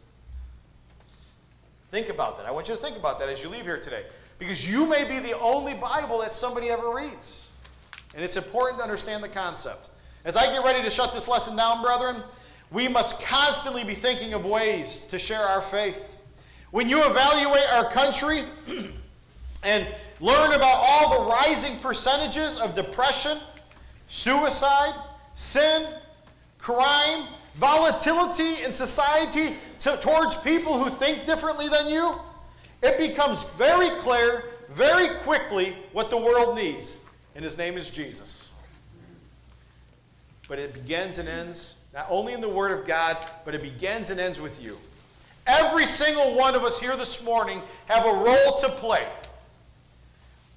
Think 1.91 2.09
about 2.09 2.39
that. 2.39 2.47
I 2.47 2.51
want 2.51 2.69
you 2.69 2.75
to 2.75 2.81
think 2.81 2.97
about 2.97 3.19
that 3.21 3.29
as 3.29 3.43
you 3.43 3.49
leave 3.49 3.65
here 3.65 3.79
today. 3.79 4.05
Because 4.39 4.69
you 4.69 4.87
may 4.87 5.05
be 5.05 5.21
the 5.21 5.39
only 5.39 5.75
Bible 5.75 6.19
that 6.21 6.33
somebody 6.33 6.69
ever 6.69 6.93
reads. 6.93 7.44
And 8.15 8.25
it's 8.25 8.37
important 8.37 8.79
to 8.79 8.85
understand 8.85 9.25
the 9.25 9.29
concept. 9.29 9.89
As 10.25 10.37
I 10.37 10.47
get 10.47 10.65
ready 10.65 10.83
to 10.83 10.91
shut 10.91 11.13
this 11.13 11.29
lesson 11.29 11.57
down, 11.57 11.83
brethren, 11.83 12.23
we 12.71 12.89
must 12.89 13.21
constantly 13.21 13.85
be 13.85 13.95
thinking 13.95 14.35
of 14.35 14.47
ways 14.47 15.03
to 15.09 15.19
share 15.19 15.43
our 15.43 15.61
faith. 15.61 16.17
When 16.71 16.89
you 16.89 17.05
evaluate 17.05 17.73
our 17.73 17.91
country 17.91 18.43
and 19.63 19.87
learn 20.21 20.53
about 20.53 20.79
all 20.81 21.25
the 21.25 21.31
rising 21.31 21.79
percentages 21.79 22.57
of 22.59 22.75
depression, 22.75 23.39
suicide, 24.09 24.95
sin, 25.35 25.87
crime, 26.59 27.27
volatility 27.57 28.65
in 28.65 28.73
society 28.73 29.57
to, 29.81 29.97
towards 29.99 30.35
people 30.37 30.83
who 30.83 30.91
think 30.91 31.27
differently 31.27 31.69
than 31.69 31.89
you, 31.89 32.15
it 32.83 32.99
becomes 32.99 33.45
very 33.57 33.91
clear 34.01 34.45
very 34.71 35.09
quickly 35.21 35.77
what 35.93 36.11
the 36.11 36.17
world 36.17 36.57
needs. 36.57 37.01
And 37.35 37.45
his 37.45 37.59
name 37.59 37.77
is 37.77 37.91
Jesus. 37.91 38.51
But 40.49 40.59
it 40.59 40.73
begins 40.73 41.19
and 41.19 41.29
ends 41.29 41.75
not 41.95 42.07
only 42.11 42.33
in 42.33 42.41
the 42.41 42.49
Word 42.49 42.77
of 42.77 42.87
God, 42.87 43.17
but 43.45 43.55
it 43.55 43.63
begins 43.63 44.11
and 44.11 44.19
ends 44.19 44.41
with 44.41 44.63
you. 44.63 44.77
Every 45.47 45.87
single 45.87 46.37
one 46.37 46.55
of 46.55 46.65
us 46.65 46.81
here 46.81 46.97
this 46.97 47.23
morning 47.23 47.63
have 47.87 48.05
a 48.05 48.13
role 48.13 48.57
to 48.59 48.69
play. 48.71 49.07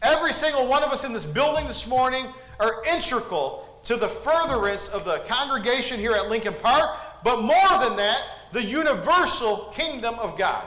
Every 0.02 0.34
single 0.34 0.68
one 0.68 0.84
of 0.84 0.92
us 0.92 1.04
in 1.04 1.14
this 1.14 1.26
building 1.26 1.68
this 1.68 1.88
morning 1.88 2.26
are 2.60 2.84
integral 2.86 3.80
to 3.84 3.96
the 3.96 4.08
furtherance 4.08 4.88
of 4.88 5.06
the 5.06 5.20
congregation 5.28 6.00
here 6.00 6.14
at 6.14 6.28
Lincoln 6.28 6.56
Park, 6.62 6.98
but 7.24 7.42
more 7.42 7.80
than 7.82 7.96
that, 7.98 8.22
the 8.52 8.64
universal 8.64 9.72
kingdom 9.74 10.16
of 10.16 10.38
God. 10.38 10.66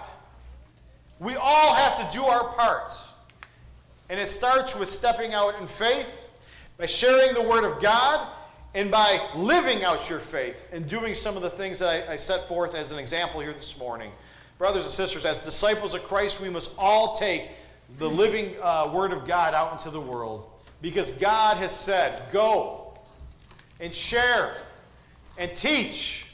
We 1.18 1.34
all 1.36 1.74
have 1.74 2.10
to 2.10 2.16
do 2.16 2.24
our 2.24 2.52
parts. 2.54 3.09
And 4.10 4.18
it 4.18 4.28
starts 4.28 4.74
with 4.74 4.90
stepping 4.90 5.32
out 5.34 5.58
in 5.60 5.68
faith, 5.68 6.26
by 6.76 6.86
sharing 6.86 7.32
the 7.32 7.42
Word 7.42 7.64
of 7.64 7.80
God, 7.80 8.28
and 8.74 8.90
by 8.90 9.20
living 9.36 9.84
out 9.84 10.10
your 10.10 10.18
faith 10.18 10.68
and 10.72 10.88
doing 10.88 11.14
some 11.14 11.36
of 11.36 11.42
the 11.42 11.50
things 11.50 11.78
that 11.78 12.08
I, 12.08 12.14
I 12.14 12.16
set 12.16 12.48
forth 12.48 12.74
as 12.74 12.90
an 12.90 12.98
example 12.98 13.40
here 13.40 13.52
this 13.52 13.78
morning. 13.78 14.10
Brothers 14.58 14.84
and 14.84 14.92
sisters, 14.92 15.24
as 15.24 15.38
disciples 15.38 15.94
of 15.94 16.02
Christ, 16.02 16.40
we 16.40 16.50
must 16.50 16.70
all 16.76 17.16
take 17.16 17.48
the 17.98 18.10
living 18.10 18.54
uh, 18.60 18.90
Word 18.92 19.12
of 19.12 19.26
God 19.26 19.54
out 19.54 19.72
into 19.72 19.90
the 19.90 20.00
world 20.00 20.50
because 20.82 21.12
God 21.12 21.56
has 21.58 21.74
said, 21.74 22.30
Go 22.32 22.94
and 23.78 23.94
share 23.94 24.56
and 25.38 25.54
teach 25.54 26.26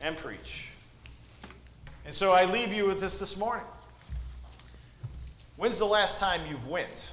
and 0.00 0.16
preach. 0.16 0.70
And 2.06 2.14
so 2.14 2.32
I 2.32 2.46
leave 2.46 2.72
you 2.72 2.86
with 2.86 3.00
this 3.00 3.18
this 3.18 3.36
morning. 3.36 3.66
When's 5.56 5.78
the 5.78 5.86
last 5.86 6.18
time 6.18 6.42
you've 6.48 6.68
went 6.68 7.12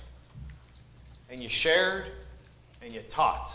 and 1.29 1.41
you 1.41 1.47
shared 1.47 2.11
and 2.81 2.93
you 2.93 3.01
taught? 3.01 3.49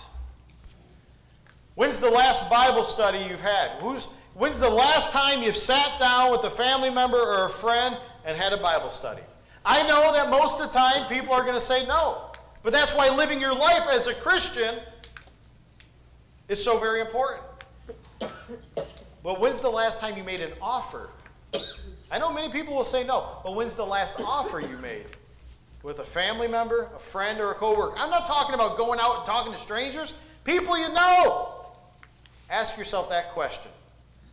When's 1.75 2.01
the 2.01 2.11
last 2.11 2.49
Bible 2.49 2.83
study 2.83 3.19
you've 3.29 3.43
had? 3.43 3.71
Who's, 3.81 4.07
when's 4.35 4.59
the 4.59 4.71
last 4.71 5.11
time 5.11 5.43
you've 5.43 5.57
sat 5.57 5.99
down 5.99 6.31
with 6.31 6.43
a 6.45 6.51
family 6.51 6.91
member 6.91 7.19
or 7.19 7.47
a 7.47 7.51
friend 7.51 7.97
and 8.25 8.37
had 8.37 8.53
a 8.53 8.57
Bible 8.57 8.91
study? 8.91 9.23
I 9.65 9.83
know 9.87 10.13
that 10.13 10.31
most 10.31 10.59
of 10.59 10.67
the 10.67 10.73
time 10.73 11.07
people 11.09 11.35
are 11.35 11.43
going 11.43 11.55
to 11.55 11.61
say 11.61 11.87
no. 11.87 12.33
But 12.63 12.73
that's 12.73 12.95
why 12.95 13.15
living 13.15 13.41
your 13.41 13.55
life 13.55 13.87
as 13.91 14.07
a 14.07 14.15
Christian 14.15 14.77
is 16.49 16.63
so 16.63 16.79
very 16.79 17.01
important. 17.01 17.45
But 19.23 19.39
when's 19.39 19.61
the 19.61 19.71
last 19.71 20.01
time 20.01 20.17
you 20.17 20.25
made 20.25 20.41
an 20.41 20.53
offer 20.63 21.11
I 22.11 22.19
know 22.19 22.33
many 22.33 22.49
people 22.49 22.75
will 22.75 22.85
say 22.85 23.05
no, 23.05 23.41
but 23.45 23.55
when's 23.55 23.77
the 23.77 23.85
last 23.85 24.17
offer 24.21 24.61
you 24.61 24.77
made? 24.79 25.05
With 25.83 25.99
a 26.01 26.05
family 26.05 26.49
member, 26.49 26.89
a 26.95 26.99
friend, 26.99 27.39
or 27.41 27.51
a 27.51 27.55
coworker? 27.55 27.97
I'm 27.99 28.11
not 28.11 28.27
talking 28.27 28.55
about 28.55 28.79
going 28.79 28.99
out 29.01 29.19
and 29.19 29.27
talking 29.27 29.53
to 29.53 29.59
strangers, 29.59 30.15
people 30.45 30.79
you 30.79 30.89
know. 30.93 31.67
Ask 32.51 32.77
yourself 32.79 33.11
that 33.11 33.31
question. 33.31 33.71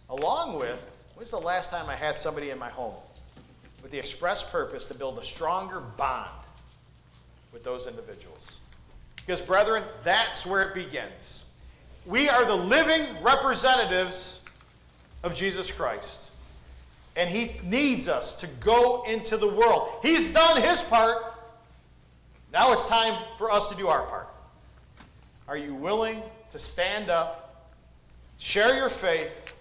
Along 0.09 0.57
with, 0.57 0.89
when's 1.15 1.31
the 1.31 1.39
last 1.39 1.69
time 1.69 1.89
I 1.89 1.95
had 1.95 2.15
somebody 2.15 2.49
in 2.49 2.57
my 2.57 2.69
home 2.69 2.95
with 3.81 3.91
the 3.91 3.99
express 3.99 4.41
purpose 4.41 4.85
to 4.85 4.93
build 4.93 5.19
a 5.19 5.23
stronger 5.23 5.81
bond 5.81 6.29
with 7.51 7.63
those 7.63 7.88
individuals? 7.88 8.59
Because, 9.17 9.41
brethren, 9.41 9.83
that's 10.03 10.45
where 10.45 10.61
it 10.61 10.73
begins. 10.73 11.45
We 12.05 12.29
are 12.29 12.45
the 12.45 12.55
living 12.55 13.03
representatives 13.21 14.41
of 15.23 15.33
Jesus 15.33 15.71
Christ. 15.71 16.24
And 17.15 17.30
he 17.30 17.60
needs 17.63 18.08
us 18.08 18.36
to 18.36 18.47
go 18.60 19.04
into 19.04 19.38
the 19.38 19.47
world. 19.47 19.89
He's 20.01 20.30
done 20.30 20.62
his 20.62 20.82
part. 20.82 21.34
Now 22.51 22.71
it's 22.73 22.86
time 22.86 23.21
for 23.38 23.51
us 23.51 23.67
to 23.67 23.75
do 23.75 23.88
our 23.88 24.04
part. 24.04 24.28
Are 25.47 25.58
you 25.58 25.73
willing 25.73 26.21
to 26.51 26.60
stand 26.60 27.10
up, 27.10 27.71
share 28.38 28.75
your 28.75 28.89
faith, 28.89 29.54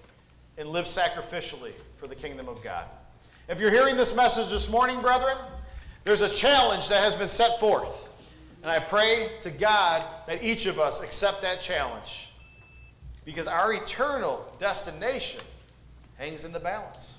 and 0.56 0.68
live 0.68 0.86
sacrificially 0.86 1.72
for 1.98 2.06
the 2.06 2.14
kingdom 2.14 2.48
of 2.48 2.62
God? 2.62 2.86
If 3.48 3.60
you're 3.60 3.70
hearing 3.70 3.96
this 3.96 4.14
message 4.14 4.48
this 4.50 4.70
morning, 4.70 5.00
brethren, 5.00 5.36
there's 6.04 6.22
a 6.22 6.28
challenge 6.28 6.88
that 6.88 7.02
has 7.02 7.14
been 7.14 7.28
set 7.28 7.60
forth. 7.60 8.08
And 8.62 8.72
I 8.72 8.78
pray 8.78 9.28
to 9.42 9.50
God 9.50 10.02
that 10.26 10.42
each 10.42 10.64
of 10.66 10.78
us 10.78 11.00
accept 11.00 11.42
that 11.42 11.60
challenge 11.60 12.30
because 13.24 13.46
our 13.46 13.74
eternal 13.74 14.50
destination 14.58 15.40
hangs 16.16 16.44
in 16.44 16.52
the 16.52 16.60
balance. 16.60 17.18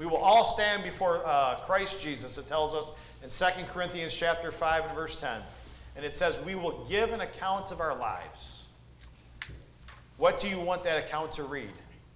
We 0.00 0.06
will 0.06 0.16
all 0.16 0.46
stand 0.46 0.82
before 0.82 1.20
uh, 1.26 1.56
Christ 1.66 2.00
Jesus, 2.00 2.38
it 2.38 2.48
tells 2.48 2.74
us 2.74 2.92
in 3.22 3.28
2 3.28 3.64
Corinthians 3.66 4.14
chapter 4.14 4.50
5 4.50 4.86
and 4.86 4.94
verse 4.94 5.14
10. 5.16 5.42
And 5.94 6.06
it 6.06 6.14
says, 6.14 6.40
We 6.40 6.54
will 6.54 6.86
give 6.88 7.12
an 7.12 7.20
account 7.20 7.70
of 7.70 7.82
our 7.82 7.94
lives. 7.94 8.64
What 10.16 10.38
do 10.38 10.48
you 10.48 10.58
want 10.58 10.84
that 10.84 10.96
account 10.96 11.32
to 11.32 11.42
read? 11.42 11.68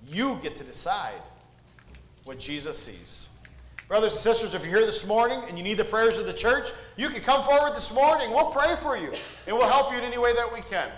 You 0.08 0.38
get 0.42 0.54
to 0.54 0.64
decide 0.64 1.20
what 2.24 2.38
Jesus 2.38 2.78
sees. 2.78 3.28
Brothers 3.86 4.12
and 4.12 4.20
sisters, 4.20 4.54
if 4.54 4.62
you're 4.62 4.78
here 4.78 4.86
this 4.86 5.06
morning 5.06 5.42
and 5.46 5.58
you 5.58 5.62
need 5.62 5.76
the 5.76 5.84
prayers 5.84 6.16
of 6.16 6.24
the 6.24 6.32
church, 6.32 6.68
you 6.96 7.10
can 7.10 7.20
come 7.20 7.44
forward 7.44 7.74
this 7.76 7.92
morning. 7.92 8.30
We'll 8.30 8.46
pray 8.46 8.76
for 8.76 8.96
you, 8.96 9.12
and 9.46 9.54
we'll 9.54 9.68
help 9.68 9.92
you 9.92 9.98
in 9.98 10.04
any 10.04 10.16
way 10.16 10.32
that 10.32 10.50
we 10.50 10.62
can. 10.62 10.88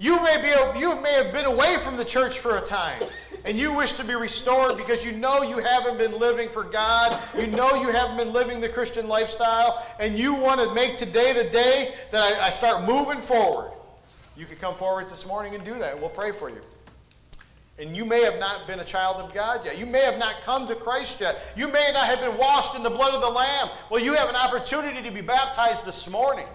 You 0.00 0.20
may, 0.24 0.42
be, 0.42 0.80
you 0.80 1.00
may 1.00 1.12
have 1.12 1.32
been 1.32 1.46
away 1.46 1.76
from 1.84 1.96
the 1.96 2.04
church 2.04 2.40
for 2.40 2.58
a 2.58 2.60
time 2.60 3.00
and 3.46 3.58
you 3.58 3.72
wish 3.72 3.92
to 3.92 4.04
be 4.04 4.14
restored 4.14 4.76
because 4.76 5.04
you 5.04 5.12
know 5.12 5.42
you 5.42 5.58
haven't 5.58 5.98
been 5.98 6.18
living 6.18 6.48
for 6.48 6.64
God, 6.64 7.22
you 7.38 7.46
know 7.46 7.74
you 7.74 7.90
haven't 7.90 8.16
been 8.16 8.32
living 8.32 8.60
the 8.60 8.68
Christian 8.68 9.06
lifestyle, 9.08 9.86
and 10.00 10.18
you 10.18 10.34
want 10.34 10.60
to 10.60 10.74
make 10.74 10.96
today 10.96 11.32
the 11.32 11.48
day 11.50 11.94
that 12.10 12.22
I, 12.22 12.48
I 12.48 12.50
start 12.50 12.84
moving 12.84 13.20
forward, 13.20 13.70
you 14.36 14.46
can 14.46 14.56
come 14.56 14.74
forward 14.74 15.08
this 15.08 15.26
morning 15.26 15.54
and 15.54 15.64
do 15.64 15.78
that, 15.78 15.92
and 15.92 16.00
we'll 16.00 16.10
pray 16.10 16.32
for 16.32 16.50
you. 16.50 16.60
And 17.78 17.96
you 17.96 18.04
may 18.04 18.22
have 18.22 18.38
not 18.38 18.66
been 18.66 18.80
a 18.80 18.84
child 18.84 19.16
of 19.16 19.34
God 19.34 19.60
yet. 19.64 19.78
You 19.78 19.84
may 19.84 20.00
have 20.00 20.18
not 20.18 20.36
come 20.42 20.66
to 20.66 20.74
Christ 20.74 21.20
yet. 21.20 21.52
You 21.56 21.68
may 21.68 21.90
not 21.92 22.06
have 22.06 22.20
been 22.20 22.36
washed 22.38 22.74
in 22.74 22.82
the 22.82 22.88
blood 22.88 23.12
of 23.12 23.20
the 23.20 23.28
Lamb. 23.28 23.68
Well, 23.90 24.02
you 24.02 24.14
have 24.14 24.30
an 24.30 24.36
opportunity 24.36 25.02
to 25.02 25.10
be 25.10 25.20
baptized 25.20 25.84
this 25.84 26.08
morning 26.08 26.46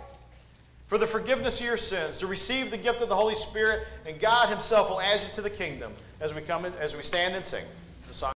for 0.92 0.98
the 0.98 1.08
forgiveness 1.08 1.62
of 1.62 1.66
your 1.66 1.78
sins, 1.78 2.18
to 2.18 2.28
receive 2.28 2.70
the 2.70 2.76
gift 2.76 3.00
of 3.00 3.08
the 3.08 3.16
Holy 3.16 3.34
Spirit, 3.34 3.88
and 4.06 4.20
God 4.20 4.50
Himself 4.50 4.90
will 4.90 5.00
add 5.00 5.24
you 5.24 5.34
to 5.36 5.42
the 5.42 5.50
kingdom 5.50 5.94
as 6.20 6.34
we 6.34 6.42
come 6.42 6.66
in, 6.66 6.74
as 6.82 6.98
we 6.98 7.02
stand 7.02 7.34
and 7.34 7.46
sing. 7.46 7.64